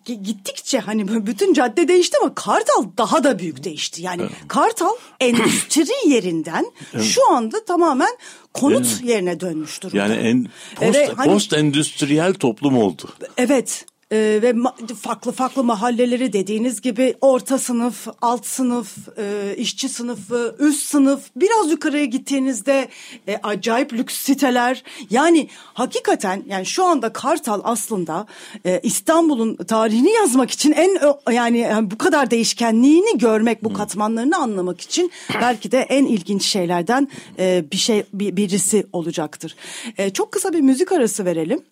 [0.05, 4.01] gittikçe hani bütün cadde değişti ama Kartal daha da büyük değişti.
[4.01, 4.31] Yani evet.
[4.47, 7.05] Kartal endüstri yerinden evet.
[7.05, 8.17] şu anda tamamen
[8.53, 9.03] konut evet.
[9.03, 9.97] yerine dönmüş durumda.
[9.97, 10.43] Yani en
[10.75, 13.09] post, evet, hani, post endüstriyel toplum oldu.
[13.37, 14.53] Evet ee, ve
[15.01, 21.71] farklı farklı mahalleleri dediğiniz gibi orta sınıf, alt sınıf, e, işçi sınıfı, üst sınıf biraz
[21.71, 22.87] yukarıya gittiğinizde
[23.27, 24.83] e, acayip lüks siteler.
[25.09, 28.25] Yani hakikaten yani şu anda Kartal aslında
[28.65, 30.99] e, İstanbul'un tarihini yazmak için en
[31.31, 37.07] yani, yani bu kadar değişkenliğini görmek, bu katmanlarını anlamak için belki de en ilginç şeylerden
[37.39, 39.55] e, bir şey bir, birisi olacaktır.
[39.97, 41.63] E, çok kısa bir müzik arası verelim.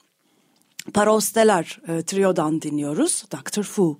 [0.94, 3.26] Parosteler e, Trio'dan dinliyoruz.
[3.32, 3.64] Dr.
[3.64, 4.00] Fu.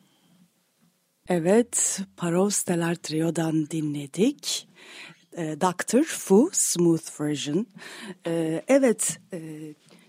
[1.30, 4.68] Evet, Parosteler Trio'dan dinledik.
[5.38, 6.04] E, Dr.
[6.04, 7.68] Fu, Smooth Version.
[8.28, 9.40] E, evet, e,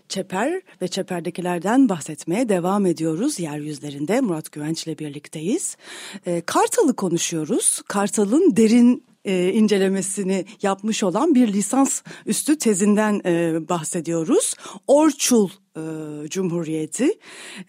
[0.09, 3.39] Çeper ve Çeper'dekilerden bahsetmeye devam ediyoruz.
[3.39, 5.77] Yeryüzlerinde Murat Güvenç ile birlikteyiz.
[6.25, 7.81] E, Kartal'ı konuşuyoruz.
[7.87, 14.53] Kartal'ın derin e, incelemesini yapmış olan bir lisans üstü tezinden e, bahsediyoruz.
[14.87, 15.81] Orçul e,
[16.29, 17.19] Cumhuriyeti,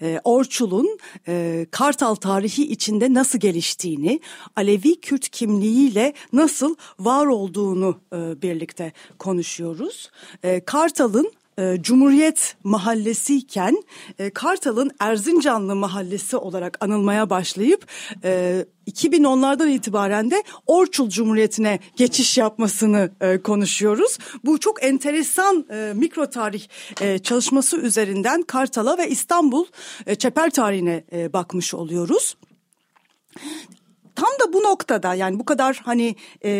[0.02, 4.20] e, Orçul'un e, Kartal tarihi içinde nasıl geliştiğini,
[4.56, 10.10] Alevi Kürt kimliğiyle nasıl var olduğunu e, birlikte konuşuyoruz.
[10.42, 11.32] E, Kartal'ın
[11.80, 13.82] Cumhuriyet Mahallesi'yken
[14.18, 17.86] e, Kartal'ın Erzincanlı Mahallesi olarak anılmaya başlayıp
[18.24, 24.18] e, 2010'lardan itibaren de Orçul Cumhuriyeti'ne geçiş yapmasını e, konuşuyoruz.
[24.44, 26.66] Bu çok enteresan e, mikro tarih
[27.00, 29.64] e, çalışması üzerinden Kartal'a ve İstanbul
[30.06, 32.36] e, çeper tarihine e, bakmış oluyoruz
[34.20, 36.50] tam da bu noktada yani bu kadar hani e,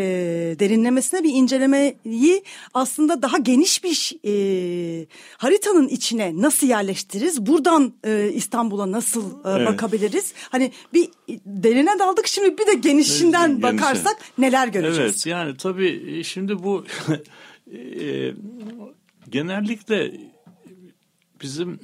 [0.58, 2.44] derinlemesine bir incelemeyi
[2.74, 7.46] aslında daha geniş bir e, haritanın içine nasıl yerleştiririz?
[7.46, 9.68] Buradan e, İstanbul'a nasıl e, evet.
[9.68, 10.34] bakabiliriz?
[10.50, 11.08] Hani bir
[11.46, 13.62] derine daldık şimdi bir de genişinden Genişe.
[13.62, 14.98] bakarsak neler göreceğiz?
[14.98, 16.84] Evet yani tabii e, şimdi bu
[17.72, 18.32] e,
[19.28, 20.12] genellikle
[21.42, 21.80] bizim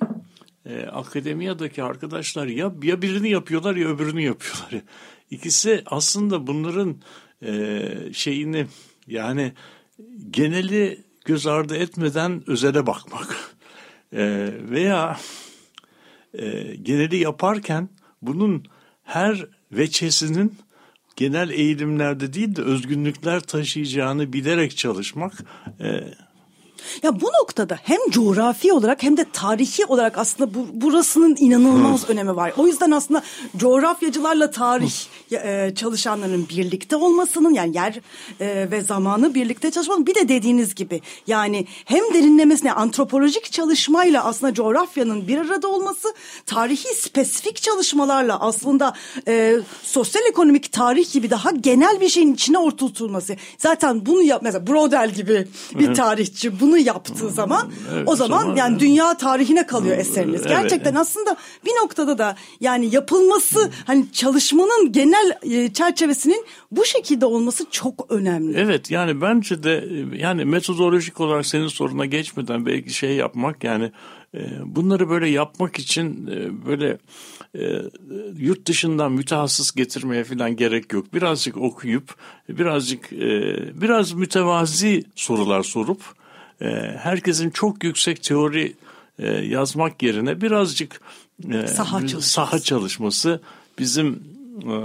[0.67, 4.83] e, akademiyadaki arkadaşlar ya ya birini yapıyorlar ya öbürünü yapıyorlar.
[5.31, 6.97] İkisi aslında bunların
[7.43, 8.67] e, şeyini
[9.07, 9.53] yani
[10.31, 13.57] geneli göz ardı etmeden özele bakmak.
[14.13, 15.19] E, veya
[16.35, 17.89] e, geneli yaparken
[18.23, 18.65] bunun
[19.03, 20.55] her veçesinin
[21.17, 25.33] genel eğilimlerde değil de özgünlükler taşıyacağını bilerek çalışmak
[25.81, 26.01] e,
[27.03, 32.37] ya bu noktada hem coğrafi olarak hem de tarihi olarak aslında bu, burasının inanılmaz önemi
[32.37, 32.53] var.
[32.57, 33.23] O yüzden aslında
[33.57, 34.93] coğrafyacılarla tarih
[35.33, 38.01] e, çalışanların birlikte olmasının yani yer
[38.41, 44.55] e, ve zamanı birlikte çalışmanın bir de dediğiniz gibi yani hem derinlemesine antropolojik çalışmayla aslında
[44.55, 46.15] coğrafyanın bir arada olması
[46.47, 48.95] tarihi spesifik çalışmalarla aslında
[49.29, 53.37] e, sosyal ekonomik tarih gibi daha genel bir şeyin içine oturtulması.
[53.59, 58.57] Zaten bunu yap mesela Brodel gibi bir tarihçi bunu yaptığı zaman evet, o zaman, zaman
[58.57, 60.41] yani dünya tarihine kalıyor eseriniz.
[60.41, 60.49] Evet.
[60.49, 67.65] Gerçekten aslında bir noktada da yani yapılması hani çalışmanın genel e, çerçevesinin bu şekilde olması
[67.71, 68.59] çok önemli.
[68.59, 73.93] Evet yani bence de yani metodolojik olarak senin soruna geçmeden belki şey yapmak yani
[74.35, 76.99] e, bunları böyle yapmak için e, böyle
[78.39, 81.15] yurt dışından mütehassıs getirmeye falan gerek yok.
[81.15, 82.15] Birazcık okuyup
[82.49, 83.13] birazcık
[83.81, 86.26] biraz mütevazi sorular sorup e,
[86.99, 88.75] herkesin çok yüksek teori
[89.19, 91.01] e, yazmak yerine birazcık
[91.53, 92.29] e, saha, çalışması.
[92.29, 93.41] saha çalışması
[93.79, 94.23] bizim
[94.63, 94.77] e,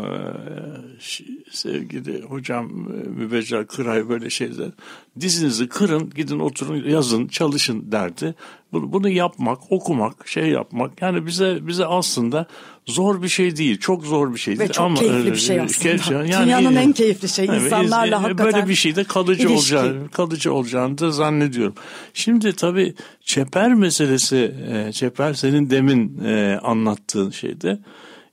[1.52, 2.72] sevgili hocam
[3.18, 4.72] Mübeccel Kıray böyle şeyler
[5.20, 8.36] dizinizi kırın gidin oturun yazın çalışın derdi.
[8.72, 12.46] Bunu, bunu yapmak okumak şey yapmak yani bize bize aslında
[12.86, 13.80] zor bir şey değil.
[13.80, 14.70] Çok zor bir şey değil.
[14.70, 16.24] Ve çok ama, keyifli bir şey aslında.
[16.24, 19.78] yani, Dünyanın en keyifli şey insanlarla evet, hakikaten Böyle bir şey de kalıcı ilişki.
[19.78, 21.76] olacağını, kalıcı olacağını da zannediyorum.
[22.14, 27.80] Şimdi tabii çeper meselesi, e, çeper senin demin e, anlattığın şeyde.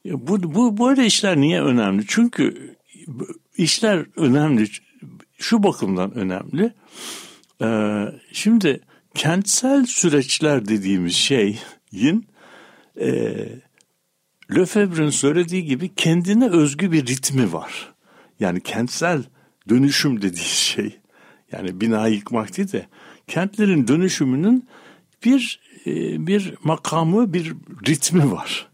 [0.04, 2.04] Bu, bu böyle işler niye önemli?
[2.08, 2.74] Çünkü
[3.56, 4.66] işler önemli.
[5.38, 6.72] Şu bakımdan önemli.
[8.32, 8.80] Şimdi
[9.14, 12.26] kentsel süreçler dediğimiz şeyin
[13.00, 13.34] e,
[14.56, 17.94] Lefebvre'nin söylediği gibi kendine özgü bir ritmi var.
[18.40, 19.24] Yani kentsel
[19.68, 20.98] dönüşüm dediği şey
[21.52, 22.86] yani bina yıkmak değil de
[23.26, 24.68] kentlerin dönüşümünün
[25.24, 27.54] bir e, bir makamı bir
[27.88, 28.68] ritmi var.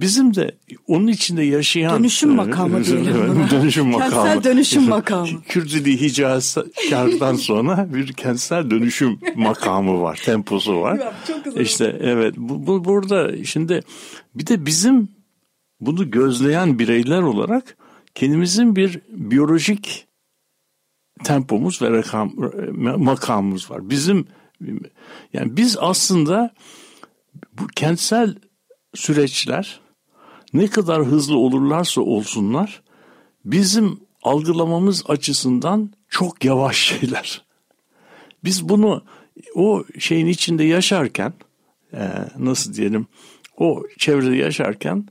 [0.00, 3.50] Bizim de onun içinde yaşayan Dönüşüm makamı diyelim buna.
[3.50, 4.12] dönüşüm makamı.
[4.12, 5.42] Kentsel dönüşüm makamı.
[5.48, 11.14] Kürdili Hicazkar'dan sonra bir kentsel dönüşüm makamı var, temposu var.
[11.26, 11.60] Çok güzel.
[11.60, 13.80] İşte evet bu, bu burada şimdi
[14.34, 15.08] bir de bizim
[15.80, 17.76] bunu gözleyen bireyler olarak
[18.14, 20.06] kendimizin bir biyolojik
[21.24, 22.32] tempomuz ve rakam,
[22.96, 23.90] makamımız var.
[23.90, 24.26] Bizim
[25.32, 26.54] yani biz aslında
[27.52, 28.34] bu kentsel
[28.94, 29.80] süreçler
[30.56, 32.82] ne kadar hızlı olurlarsa olsunlar
[33.44, 37.44] bizim algılamamız açısından çok yavaş şeyler.
[38.44, 39.02] Biz bunu
[39.54, 41.32] o şeyin içinde yaşarken
[41.92, 43.06] e, nasıl diyelim
[43.56, 45.08] o çevrede yaşarken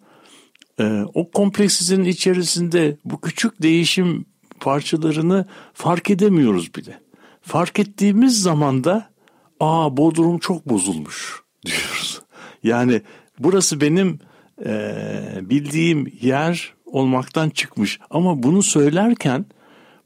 [0.80, 4.26] e, o kompleksitenin içerisinde bu küçük değişim
[4.60, 7.00] parçalarını fark edemiyoruz bile.
[7.42, 9.10] Fark ettiğimiz zaman da
[9.60, 12.22] aa Bodrum çok bozulmuş diyoruz.
[12.64, 13.02] Yani
[13.40, 14.20] burası benim
[14.66, 14.94] e,
[15.42, 18.00] bildiğim yer olmaktan çıkmış.
[18.10, 19.46] Ama bunu söylerken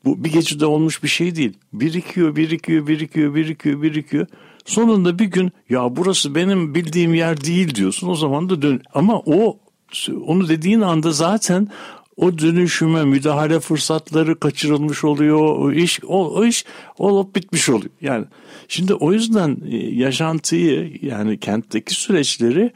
[0.05, 1.53] bu bir gecede olmuş bir şey değil.
[1.73, 4.27] Birikiyor, birikiyor, birikiyor, birikiyor, birikiyor.
[4.65, 8.07] Sonunda bir gün ya burası benim bildiğim yer değil diyorsun.
[8.09, 8.81] O zaman da dön.
[8.93, 9.59] Ama o
[10.25, 11.67] onu dediğin anda zaten
[12.17, 15.39] o dönüşüme müdahale fırsatları kaçırılmış oluyor.
[15.39, 16.65] O iş o, o iş
[16.97, 17.91] olup bitmiş oluyor.
[18.01, 18.25] Yani
[18.67, 22.71] şimdi o yüzden e, yaşantıyı yani kentteki süreçleri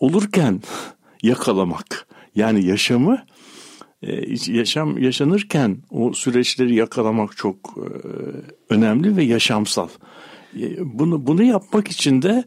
[0.00, 0.62] olurken
[1.26, 3.24] yakalamak yani yaşamı
[4.02, 7.86] e, yaşam yaşanırken o süreçleri yakalamak çok e,
[8.74, 9.88] önemli ve yaşamsal.
[10.78, 12.44] Bunu bunu yapmak için de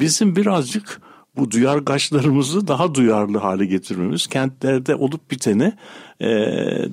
[0.00, 1.00] bizim birazcık
[1.36, 5.72] bu duyargaçlarımızı daha duyarlı hale getirmemiz, kentlerde olup biteni
[6.20, 6.26] e,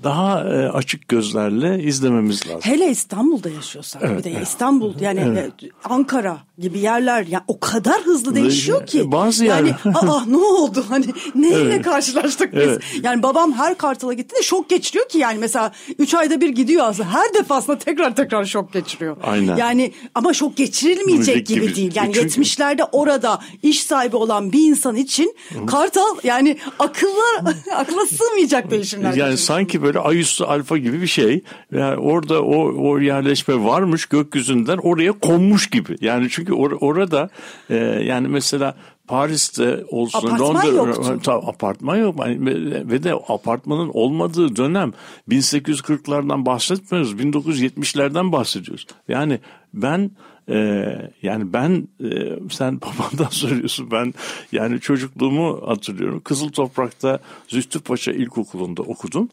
[0.04, 2.62] daha e, açık gözlerle izlememiz lazım.
[2.64, 4.48] Hele İstanbul'da yaşıyorsak Evet, bir de evet.
[4.48, 5.50] İstanbul yani e,
[5.84, 9.12] Ankara gibi yerler yani o kadar hızlı değişiyor ki.
[9.12, 11.06] Bazı yani yer- aa ne oldu hani
[11.36, 11.82] neyle Evet.
[11.86, 12.62] karşılaştık biz?
[12.62, 12.82] Evet.
[13.04, 17.10] Yani babam her Kartal'a gittiğinde şok geçiriyor ki yani mesela 3 ayda bir gidiyor aslında
[17.14, 19.18] her defasında tekrar tekrar şok geçiriyor.
[19.24, 19.56] Aynen.
[19.58, 21.76] Yani ama şok geçirilmeyecek gibi, gibi.
[21.76, 21.92] değil.
[21.96, 25.36] Yani Çünkü- 70'lerde orada iş sahibi olan bir insan için
[25.68, 29.15] Kartal yani akılla akla sığmayacak değişimler.
[29.16, 31.42] Yani sanki böyle ayüstü alfa gibi bir şey.
[31.72, 35.96] Yani orada o, o yerleşme varmış gökyüzünden oraya konmuş gibi.
[36.02, 37.30] Yani çünkü or- orada
[37.70, 38.76] e, yani mesela
[39.08, 41.20] Paris'te olsun Apartman Londra yoktu.
[41.24, 42.46] Ta- apartman yok Yani
[42.92, 44.94] ve de apartmanın olmadığı dönem
[45.30, 48.88] 1840'lardan bahsetmiyoruz 1970'lerden bahsediyoruz.
[49.08, 49.40] Yani
[49.74, 50.12] ben
[50.50, 50.86] e,
[51.22, 54.14] yani ben e, sen babandan söylüyorsun ben
[54.52, 59.30] yani çocukluğumu hatırlıyorum Kızıl Toprak'ta Zühtü Paşa İlkokulu'nda okudum.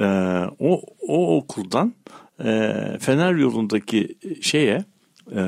[0.00, 0.06] E,
[0.58, 1.94] o o okuldan
[2.44, 4.84] e, Fener yolundaki şeye
[5.32, 5.40] e,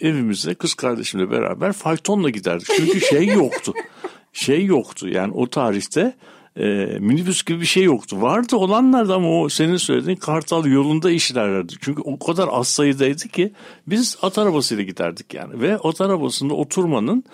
[0.00, 2.66] evimize kız kardeşimle beraber faytonla giderdik.
[2.76, 3.72] Çünkü şey yoktu.
[4.34, 6.14] Şey yoktu yani o tarihte
[6.56, 8.22] e, minibüs gibi bir şey yoktu.
[8.22, 11.72] Vardı olanlar da ama o senin söylediğin Kartal yolunda işlerlerdi.
[11.80, 13.52] Çünkü o kadar az sayıdaydı ki
[13.86, 15.60] biz at arabasıyla giderdik yani.
[15.60, 17.24] Ve at arabasında oturmanın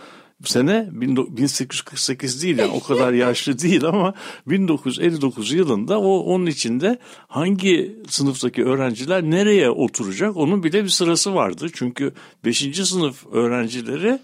[0.45, 4.15] sene 1848 değil yani o kadar yaşlı değil ama
[4.47, 6.99] 1959 yılında o onun içinde
[7.29, 11.67] hangi sınıftaki öğrenciler nereye oturacak onun bile bir sırası vardı.
[11.75, 12.13] Çünkü
[12.45, 12.87] 5.
[12.89, 14.19] sınıf öğrencileri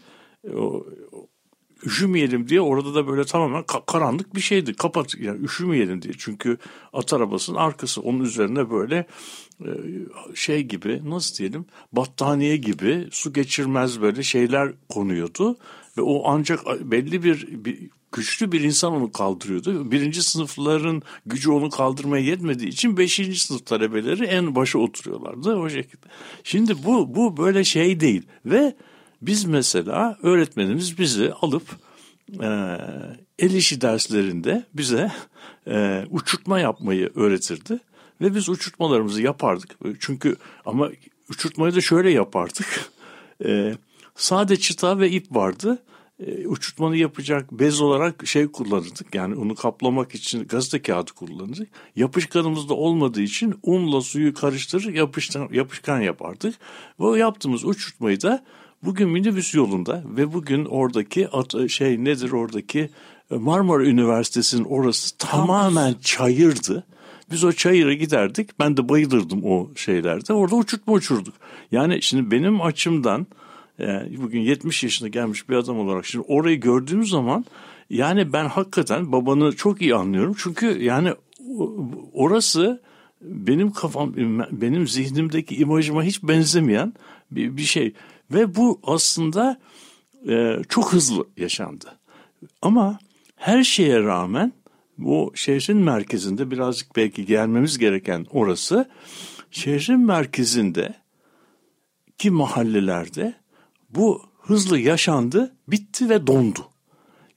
[1.86, 4.74] üşümeyelim diye orada da böyle tamamen ka- karanlık bir şeydi.
[4.74, 6.14] Kapat yani üşümeyelim diye.
[6.18, 6.58] Çünkü
[6.92, 9.06] at arabasının arkası onun üzerine böyle
[9.60, 9.70] e,
[10.34, 15.56] şey gibi nasıl diyelim battaniye gibi su geçirmez böyle şeyler konuyordu.
[15.98, 17.78] Ve o ancak belli bir, bir
[18.12, 19.90] güçlü bir insan onu kaldırıyordu.
[19.90, 26.06] Birinci sınıfların gücü onu kaldırmaya yetmediği için beşinci sınıf talebeleri en başa oturuyorlardı o şekilde.
[26.44, 28.74] Şimdi bu bu böyle şey değil ve
[29.22, 31.76] biz mesela öğretmenimiz bizi alıp
[32.42, 32.78] e,
[33.38, 35.12] el işi derslerinde bize
[35.66, 37.80] e, uçurtma yapmayı öğretirdi.
[38.20, 39.76] Ve biz uçurtmalarımızı yapardık.
[40.00, 40.90] Çünkü ama
[41.30, 42.90] uçurtmayı da şöyle yapardık.
[43.44, 43.74] E,
[44.14, 45.82] sade çıta ve ip vardı.
[46.26, 49.14] E, uçurtmanı yapacak bez olarak şey kullanırdık.
[49.14, 51.68] Yani onu kaplamak için gazete kağıdı kullanırdık.
[51.96, 56.54] Yapışkanımız da olmadığı için unla suyu karıştırır yapışkan, yapışkan yapardık.
[57.00, 58.44] Ve yaptığımız uçurtmayı da
[58.84, 62.90] bugün minibüs yolunda ve bugün oradaki at- şey nedir oradaki
[63.30, 66.84] e, Marmara Üniversitesi'nin orası tamamen çayırdı.
[67.30, 68.58] Biz o çayıra giderdik.
[68.60, 70.32] Ben de bayılırdım o şeylerde.
[70.32, 71.34] Orada uçurtma uçurduk.
[71.72, 73.26] Yani şimdi benim açımdan
[73.78, 77.44] yani bugün 70 yaşına gelmiş bir adam olarak şimdi orayı gördüğüm zaman
[77.90, 80.34] yani ben hakikaten babanı çok iyi anlıyorum.
[80.38, 81.14] Çünkü yani
[82.12, 82.82] orası
[83.20, 84.14] benim kafam
[84.52, 86.94] benim zihnimdeki imajıma hiç benzemeyen
[87.30, 87.94] bir, bir şey
[88.30, 89.60] ve bu aslında
[90.28, 91.98] e, çok hızlı yaşandı.
[92.62, 92.98] Ama
[93.36, 94.52] her şeye rağmen
[94.98, 98.88] bu şehrin merkezinde birazcık belki gelmemiz gereken orası
[99.50, 100.94] şehrin merkezinde
[102.18, 103.34] ki mahallelerde
[103.90, 106.60] bu hızlı yaşandı, bitti ve dondu.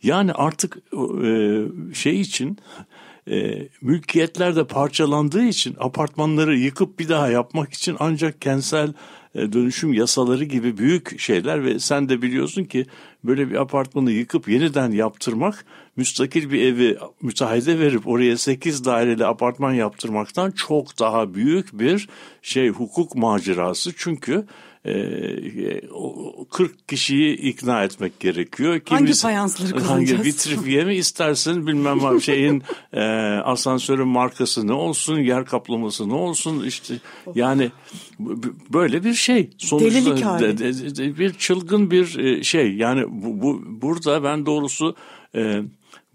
[0.04, 0.78] Yani artık
[1.24, 1.62] e,
[1.94, 2.58] şey için
[3.30, 8.94] e, mülkiyetler de parçalandığı için apartmanları yıkıp bir daha yapmak için ancak kentsel
[9.38, 12.86] dönüşüm yasaları gibi büyük şeyler ve sen de biliyorsun ki
[13.24, 15.66] böyle bir apartmanı yıkıp yeniden yaptırmak
[15.96, 22.10] müstakil bir evi müteahhide verip oraya 8 daireli apartman yaptırmaktan çok daha büyük bir
[22.42, 23.92] şey hukuk macerası.
[23.98, 24.46] Çünkü
[26.52, 28.80] 40 ee, kişiyi ikna etmek gerekiyor.
[28.80, 30.20] Kimisi, hangi fayansları kullanacağız?
[30.20, 32.64] Hangi vitrifiye mi istersin bilmem şeyin
[32.94, 33.02] e,
[33.44, 36.94] asansörün markası ne olsun, yer kaplaması ne olsun işte
[37.36, 37.72] yani
[38.74, 39.50] böyle bir şey.
[39.58, 44.96] Sonuçta de, de, de, bir çılgın bir e, şey yani bu, bu burada ben doğrusu
[45.36, 45.62] e,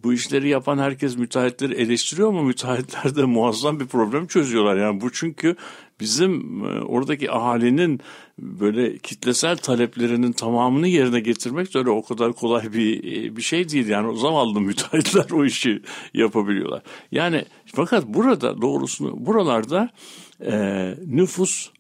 [0.05, 4.77] bu işleri yapan herkes müteahhitleri eleştiriyor ama müteahhitler de muazzam bir problem çözüyorlar.
[4.77, 5.57] Yani bu çünkü
[6.01, 8.01] bizim e, oradaki ahalinin
[8.39, 13.69] böyle kitlesel taleplerinin tamamını yerine getirmek de öyle o kadar kolay bir e, bir şey
[13.69, 13.89] değil.
[13.89, 15.83] Yani o zavallı müteahhitler o işi
[16.15, 16.83] yapabiliyorlar.
[17.13, 19.91] Yani fakat burada doğrusunu buralarda
[20.41, 20.55] e,
[21.07, 21.71] nüfus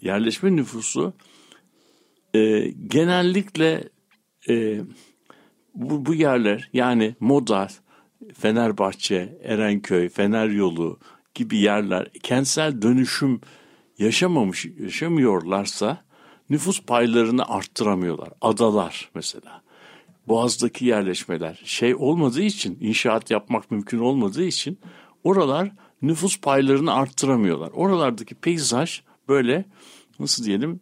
[0.00, 1.12] yerleşme nüfusu
[2.34, 3.88] e, genellikle
[4.48, 4.80] e,
[5.74, 7.68] bu, bu yerler yani Moda,
[8.34, 10.98] Fenerbahçe, Erenköy, Fener Yolu
[11.34, 13.40] gibi yerler kentsel dönüşüm
[13.98, 16.04] yaşamamış, yaşamıyorlarsa
[16.50, 18.28] nüfus paylarını arttıramıyorlar.
[18.40, 19.62] Adalar mesela.
[20.28, 24.78] Boğaz'daki yerleşmeler şey olmadığı için, inşaat yapmak mümkün olmadığı için
[25.24, 25.72] oralar
[26.02, 27.70] nüfus paylarını arttıramıyorlar.
[27.70, 29.64] Oralardaki peyzaj böyle
[30.18, 30.80] nasıl diyelim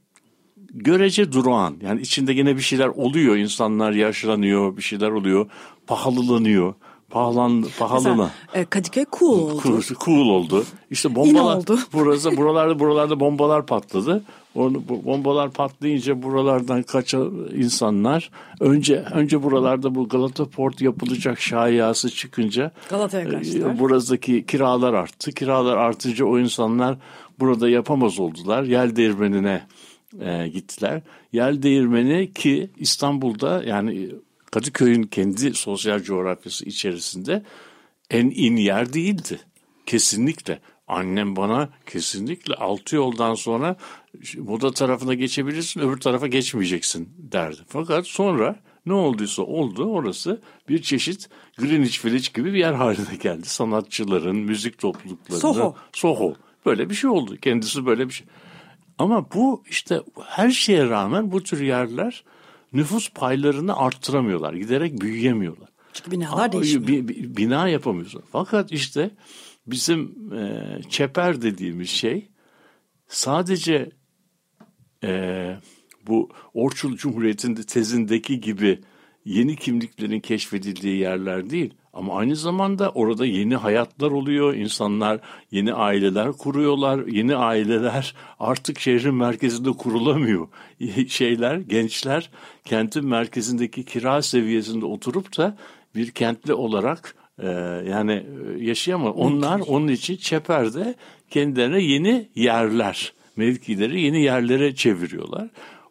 [0.75, 1.77] görece durağan.
[1.83, 3.37] Yani içinde yine bir şeyler oluyor.
[3.37, 5.47] İnsanlar yaşlanıyor, bir şeyler oluyor.
[5.87, 6.75] Pahalılanıyor.
[7.11, 8.31] Pahalan, pahalına.
[8.55, 9.61] e, Kadıköy cool oldu.
[9.63, 10.65] Cool, cool oldu.
[10.91, 11.79] İşte bombalar oldu.
[11.93, 14.25] burası buralarda buralarda bombalar patladı.
[14.55, 14.71] O
[15.05, 23.29] bombalar patlayınca buralardan kaçan insanlar önce önce buralarda bu Galata Port yapılacak şayası çıkınca Galata'ya
[23.29, 23.75] kaçtılar.
[23.75, 25.33] E, buradaki kiralar arttı.
[25.33, 26.97] Kiralar artınca o insanlar
[27.41, 28.63] burada yapamaz oldular.
[28.63, 29.63] Yel değirmenine
[30.21, 31.03] e, gittiler.
[31.33, 34.11] Yel değirmeni ki İstanbul'da yani
[34.51, 37.43] Kadıköy'ün kendi sosyal coğrafyası içerisinde
[38.11, 39.41] en in yer değildi.
[39.87, 40.61] Kesinlikle.
[40.89, 43.77] Annem bana kesinlikle altı yoldan sonra
[44.39, 47.61] moda tarafına geçebilirsin öbür tarafa geçmeyeceksin derdi.
[47.69, 48.57] Fakat sonra
[48.87, 53.49] ne olduysa oldu orası bir çeşit Greenwich Village gibi bir yer haline geldi.
[53.49, 55.41] Sanatçıların, müzik topluluklarının.
[55.41, 55.75] Soho.
[55.93, 56.35] Soho.
[56.67, 57.37] Böyle bir şey oldu.
[57.37, 58.27] Kendisi böyle bir şey.
[58.99, 62.25] Ama bu işte her şeye rağmen bu tür yerler
[62.73, 64.55] nüfus paylarını arttıramıyorlar.
[64.55, 65.69] Giderek büyüyemiyorlar.
[65.93, 67.09] Çünkü binalar değişmiyor.
[67.09, 68.23] B- bina yapamıyorsun.
[68.33, 69.11] Fakat işte
[69.67, 72.29] bizim e, çeper dediğimiz şey
[73.09, 73.91] sadece
[75.05, 75.57] e,
[76.07, 78.81] bu Orçul Cumhuriyeti'nde tezindeki gibi
[79.25, 81.75] yeni kimliklerin keşfedildiği yerler değil.
[81.93, 84.55] Ama aynı zamanda orada yeni hayatlar oluyor.
[84.55, 85.21] İnsanlar
[85.51, 87.07] yeni aileler kuruyorlar.
[87.07, 90.49] Yeni aileler artık şehrin merkezinde kurulamıyor.
[91.09, 92.31] Şeyler, gençler
[92.65, 95.57] kentin merkezindeki kira seviyesinde oturup da
[95.95, 97.49] bir kentli olarak e,
[97.89, 99.15] yani e, yaşayamıyor.
[99.15, 100.95] Onlar onun için Çeper'de
[101.31, 105.49] kendilerine yeni yerler, mevkileri yeni yerlere çeviriyorlar.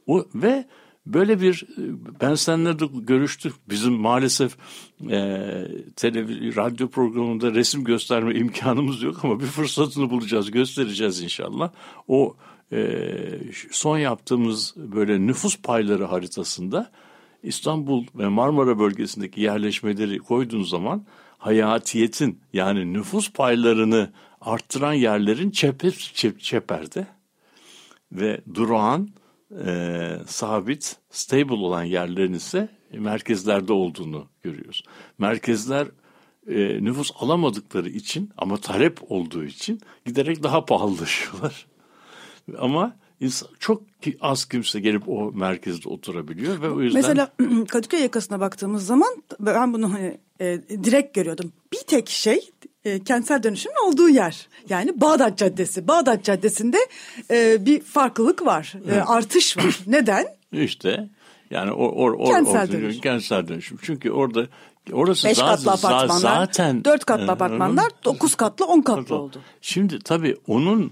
[0.08, 0.66] O ve
[1.06, 1.66] Böyle bir
[2.22, 3.54] ben seninle de görüştük.
[3.70, 4.58] Bizim maalesef
[5.10, 5.18] e,
[5.96, 11.72] televiz radyo programında resim gösterme imkanımız yok ama bir fırsatını bulacağız, göstereceğiz inşallah.
[12.08, 12.36] O
[12.72, 13.10] e,
[13.72, 16.92] son yaptığımız böyle nüfus payları haritasında
[17.44, 21.06] İstanbul ve Marmara bölgesindeki yerleşmeleri koyduğun zaman
[21.38, 27.08] hayatiyetin yani nüfus paylarını arttıran yerlerin çeper, çep, çeperde
[28.12, 29.10] ve durağan
[29.66, 34.84] e, sabit, stable olan yerlerin ise merkezlerde olduğunu görüyoruz.
[35.18, 35.88] Merkezler
[36.48, 41.66] e, nüfus alamadıkları için ama talep olduğu için giderek daha pahalılaşıyorlar.
[42.58, 43.82] ama insan, çok
[44.22, 47.02] az kimse gelip o merkezde oturabiliyor ve o yüzden...
[47.02, 47.32] Mesela
[47.68, 51.52] Kadıköy yakasına baktığımız zaman ben bunu hani, e, direkt görüyordum.
[51.74, 52.50] Bir tek şey
[52.86, 54.48] e, kentsel dönüşümün olduğu yer.
[54.70, 55.88] Yani Bağdat Caddesi.
[55.88, 56.78] Bağdat Caddesi'nde
[57.32, 58.74] e, bir farklılık var.
[58.92, 59.80] E, artış var.
[59.88, 60.26] Neden?
[60.52, 61.10] İşte
[61.52, 63.02] yani or, or, or, kentsel, or, dönüşüm.
[63.02, 63.78] kentsel dönüşüm.
[63.82, 64.48] Çünkü orada
[64.94, 69.42] orası Beş zaten, katlı apartmanlar, zaten dört katlı apartmanlar, dokuz katlı, on katlı oldu.
[69.62, 70.92] Şimdi tabii onun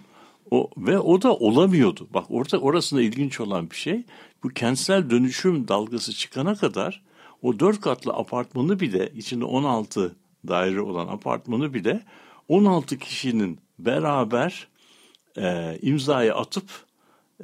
[0.52, 2.08] o ve o da olamıyordu.
[2.14, 4.04] Bak orada orasında ilginç olan bir şey
[4.44, 7.02] bu kentsel dönüşüm dalgası çıkana kadar
[7.42, 10.16] o dört katlı apartmanı bile içinde 16
[10.48, 12.04] daire olan apartmanı bile
[12.48, 14.68] 16 kişinin beraber
[15.38, 16.70] e, imzayı atıp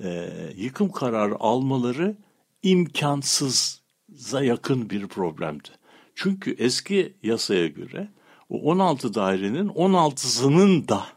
[0.03, 2.15] e, yıkım kararı almaları
[2.63, 5.69] imkansıza yakın bir problemdi.
[6.15, 8.09] Çünkü eski yasaya göre
[8.49, 11.14] o 16 dairenin 16'sının da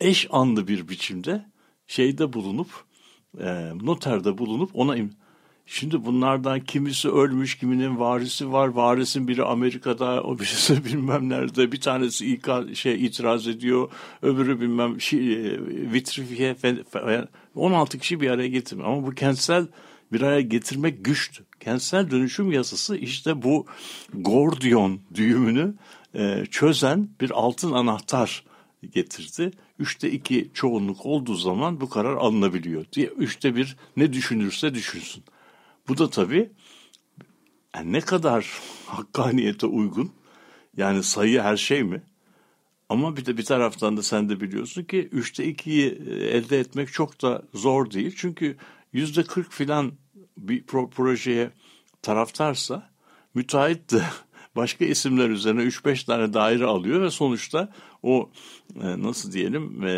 [0.00, 1.46] eş anlı bir biçimde
[1.86, 2.68] şeyde bulunup
[3.40, 5.10] e, noterde bulunup ona im
[5.66, 8.68] Şimdi bunlardan kimisi ölmüş, kiminin varisi var.
[8.68, 11.72] Varisin biri Amerika'da, o birisi bilmem nerede.
[11.72, 13.90] Bir tanesi ilk şey itiraz ediyor,
[14.22, 15.20] öbürü bilmem şey,
[15.92, 16.56] vitrifiye
[17.54, 18.88] 16 kişi bir araya getirmiyor.
[18.88, 19.66] Ama bu kentsel
[20.12, 21.44] bir araya getirmek güçtü.
[21.60, 23.66] Kentsel dönüşüm yasası işte bu
[24.14, 25.74] Gordiyon düğümünü
[26.14, 28.44] e, çözen bir altın anahtar
[28.92, 29.50] getirdi.
[29.78, 33.06] Üçte iki çoğunluk olduğu zaman bu karar alınabiliyor diye.
[33.06, 35.24] Üçte bir ne düşünürse düşünsün.
[35.88, 36.50] Bu da tabii
[37.76, 40.12] yani ne kadar hakkaniyete uygun
[40.76, 42.02] yani sayı her şey mi?
[42.88, 47.22] Ama bir de bir taraftan da sen de biliyorsun ki üçte ikiyi elde etmek çok
[47.22, 48.14] da zor değil.
[48.16, 48.56] Çünkü
[48.92, 49.92] yüzde kırk filan
[50.38, 51.50] bir pro projeye
[52.02, 52.90] taraftarsa
[53.34, 54.02] müteahhit de
[54.56, 57.68] başka isimler üzerine 3-5 tane daire alıyor ve sonuçta
[58.02, 58.30] o
[58.82, 59.94] e, nasıl diyelim e,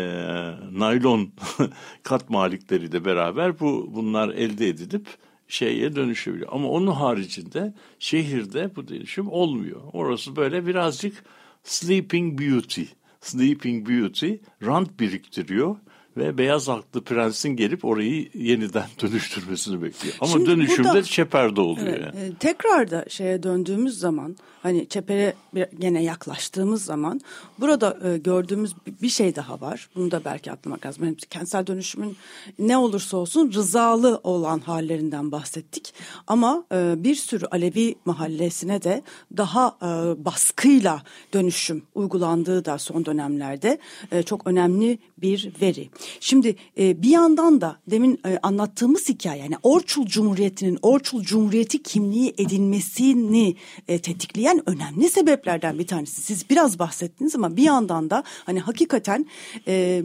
[0.71, 1.29] naylon
[2.03, 5.07] kat malikleri de beraber bu bunlar elde edilip
[5.47, 6.49] şeye dönüşebiliyor.
[6.51, 9.81] Ama onun haricinde şehirde bu dönüşüm olmuyor.
[9.93, 11.23] Orası böyle birazcık
[11.63, 12.83] sleeping beauty.
[13.21, 14.33] Sleeping beauty
[14.65, 15.75] rant biriktiriyor
[16.17, 20.15] ve beyaz aklı prensin gelip orayı yeniden dönüştürmesini bekliyor.
[20.21, 21.87] Ama Şimdi dönüşümde burada, çeperde oluyor.
[21.87, 22.25] Evet, yani.
[22.25, 24.37] E, tekrar da şeye döndüğümüz zaman
[24.67, 25.33] hani çepere
[25.79, 27.21] gene yaklaştığımız zaman
[27.59, 29.89] burada e, gördüğümüz bir şey daha var.
[29.95, 31.03] Bunu da belki atlamak lazım.
[31.03, 32.17] Yani kentsel dönüşümün
[32.59, 35.93] ne olursa olsun rızalı olan hallerinden bahsettik.
[36.27, 39.01] Ama e, bir sürü Alevi mahallesine de
[39.37, 41.03] daha e, baskıyla
[41.33, 43.77] dönüşüm uygulandığı da son dönemlerde
[44.11, 45.89] e, çok önemli bir veri.
[46.19, 52.33] Şimdi e, bir yandan da demin e, anlattığımız hikaye yani Orçul Cumhuriyeti'nin Orçul Cumhuriyeti kimliği
[52.37, 53.55] edinmesini
[53.87, 56.21] e, tetikleyen önemli sebeplerden bir tanesi.
[56.21, 59.25] Siz biraz bahsettiniz ama bir yandan da hani hakikaten...
[59.67, 60.03] E,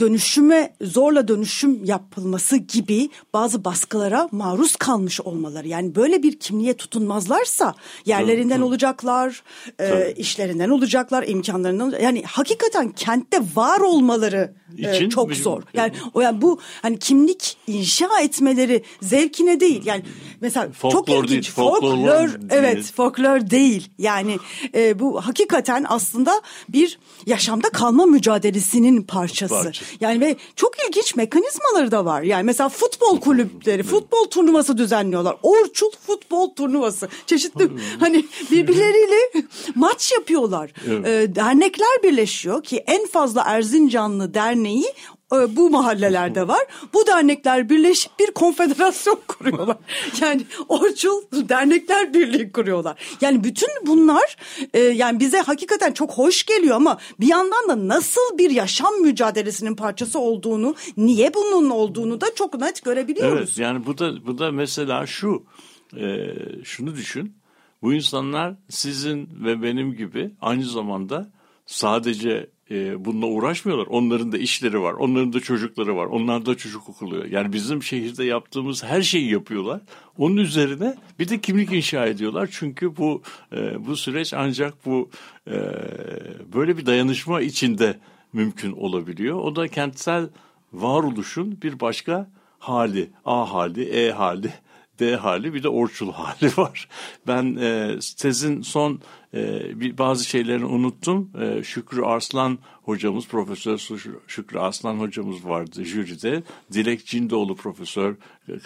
[0.00, 5.68] dönüşüme zorla dönüşüm yapılması gibi bazı baskılara maruz kalmış olmaları.
[5.68, 7.74] Yani böyle bir kimliğe tutunmazlarsa
[8.06, 9.42] yerlerinden tabii, olacaklar,
[9.80, 15.62] e, işlerinden olacaklar, imkanlarından yani hakikaten kentte var olmaları e, çok zor.
[15.74, 19.82] Yani o yani bu hani kimlik inşa etmeleri zevkine değil.
[19.84, 20.02] Yani
[20.40, 22.92] mesela folklor çok ilginç değil, folklor, folklor evet değil.
[22.96, 23.90] folklor değil.
[23.98, 24.38] Yani
[24.74, 29.54] e, bu hakikaten aslında bir yaşamda kalma mücadelesinin parçası.
[29.54, 29.73] Parça.
[30.00, 32.22] Yani ve çok ilginç mekanizmaları da var.
[32.22, 35.36] Yani mesela futbol kulüpleri, futbol turnuvası düzenliyorlar.
[35.42, 37.08] Orçul futbol turnuvası.
[37.26, 37.70] Çeşitli
[38.00, 40.72] hani birbirleriyle maç yapıyorlar.
[40.88, 41.06] Evet.
[41.06, 44.94] Ee, dernekler birleşiyor ki en fazla Erzincanlı derneği
[45.56, 46.66] bu mahallelerde var.
[46.94, 49.76] Bu dernekler birleşip bir konfederasyon kuruyorlar.
[50.20, 52.96] Yani Orçul Dernekler Birliği kuruyorlar.
[53.20, 54.36] Yani bütün bunlar
[54.74, 59.76] e, yani bize hakikaten çok hoş geliyor ama bir yandan da nasıl bir yaşam mücadelesinin
[59.76, 63.38] parçası olduğunu, niye bunun olduğunu da çok net görebiliyoruz.
[63.38, 65.44] Evet yani bu da bu da mesela şu
[65.96, 67.36] e, şunu düşün.
[67.82, 71.30] Bu insanlar sizin ve benim gibi aynı zamanda
[71.66, 73.86] sadece e, bununla uğraşmıyorlar.
[73.86, 74.92] Onların da işleri var.
[74.92, 76.06] Onların da çocukları var.
[76.06, 77.24] Onlar da çocuk okuluyor.
[77.24, 79.80] Yani bizim şehirde yaptığımız her şeyi yapıyorlar.
[80.18, 82.48] Onun üzerine bir de kimlik inşa ediyorlar.
[82.52, 85.10] Çünkü bu e, bu süreç ancak bu
[85.46, 85.54] e,
[86.54, 87.98] böyle bir dayanışma içinde
[88.32, 89.38] mümkün olabiliyor.
[89.38, 90.28] O da kentsel
[90.72, 93.10] varoluşun bir başka hali.
[93.24, 94.52] A hali, E hali,
[95.00, 96.88] D hali bir de Orçul hali var.
[97.26, 99.00] Ben e, tezin son
[99.34, 101.30] e, bir, bazı şeylerini unuttum.
[101.40, 103.78] E, Şükrü Arslan hocamız, Profesör
[104.26, 106.42] Şükrü Arslan hocamız vardı jüride.
[106.72, 108.16] Dilek Cindoğlu Profesör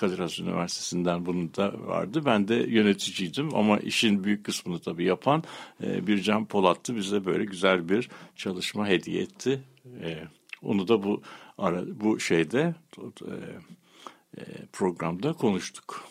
[0.01, 2.23] Kadir Has Üniversitesi'nden bunun da vardı.
[2.25, 5.45] Ben de yöneticiydim ama işin büyük kısmını tabii yapan
[5.83, 6.97] e, Bircan Polat'tı.
[6.97, 9.61] Bize böyle güzel bir çalışma hediye etti.
[10.03, 10.19] E,
[10.63, 11.23] onu da bu
[11.59, 16.08] ara, bu şeyde e, e programda konuştuk.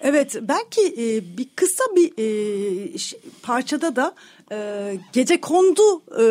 [0.00, 2.98] Evet belki e, bir kısa bir e,
[3.42, 4.14] parçada da
[4.52, 6.22] e, gece kondu e,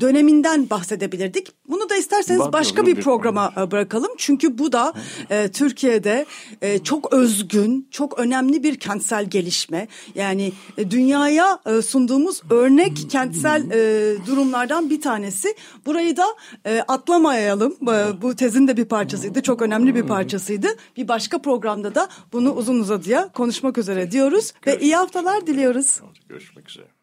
[0.00, 1.52] döneminden bahsedebilirdik.
[1.68, 4.10] Bunu da isterseniz başka bir programa e, bırakalım.
[4.16, 4.92] Çünkü bu da
[5.30, 6.26] e, Türkiye'de
[6.62, 9.88] e, çok özgün, çok önemli bir kentsel gelişme.
[10.14, 15.54] Yani e, dünyaya e, sunduğumuz örnek kentsel e, durumlardan bir tanesi.
[15.86, 16.26] Burayı da
[16.66, 17.76] e, atlamayalım.
[17.82, 19.42] E, bu tezin de bir parçasıydı.
[19.42, 20.68] Çok önemli bir parçasıydı.
[20.96, 26.00] Bir başka programda da bunu uzun uzadıya konuşmak üzere diyoruz ve iyi haftalar diliyoruz.
[26.28, 26.95] Görüşmek üzere.